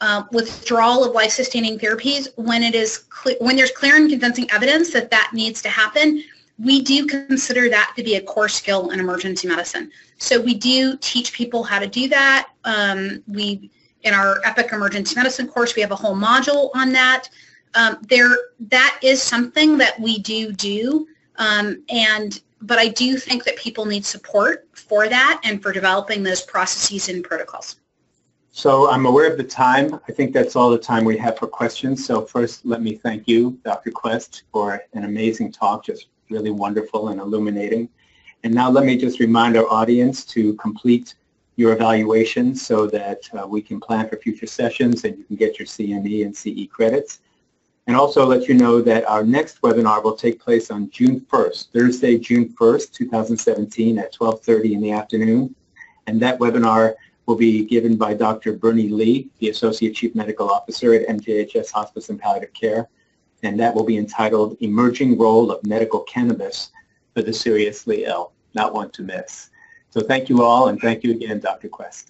[0.00, 3.04] uh, withdrawal of life-sustaining therapies when it is
[3.40, 6.22] when there's clear and convincing evidence that that needs to happen.
[6.58, 9.90] We do consider that to be a core skill in emergency medicine.
[10.18, 12.50] So we do teach people how to do that.
[12.64, 13.70] Um, we
[14.04, 17.28] in our EPEC Emergency Medicine course, we have a whole module on that.
[17.74, 18.30] Um, there,
[18.60, 23.84] that is something that we do do, um, and but I do think that people
[23.84, 27.76] need support for that and for developing those processes and protocols.
[28.52, 30.00] So I'm aware of the time.
[30.08, 32.06] I think that's all the time we have for questions.
[32.06, 33.90] So first, let me thank you, Dr.
[33.90, 37.88] Quest, for an amazing talk, just really wonderful and illuminating.
[38.44, 41.16] And now let me just remind our audience to complete
[41.56, 45.58] your evaluation so that uh, we can plan for future sessions and you can get
[45.58, 47.20] your CME and CE credits.
[47.86, 51.68] And also let you know that our next webinar will take place on June 1st,
[51.70, 55.54] Thursday, June 1st, 2017 at 12.30 in the afternoon.
[56.06, 56.94] And that webinar
[57.26, 58.54] will be given by Dr.
[58.54, 62.88] Bernie Lee, the Associate Chief Medical Officer at MJHS Hospice and Palliative Care.
[63.42, 66.70] And that will be entitled Emerging Role of Medical Cannabis
[67.14, 69.50] for the Seriously Ill, not one to miss.
[69.94, 71.68] So thank you all, and thank you again, Dr.
[71.68, 72.02] Quest.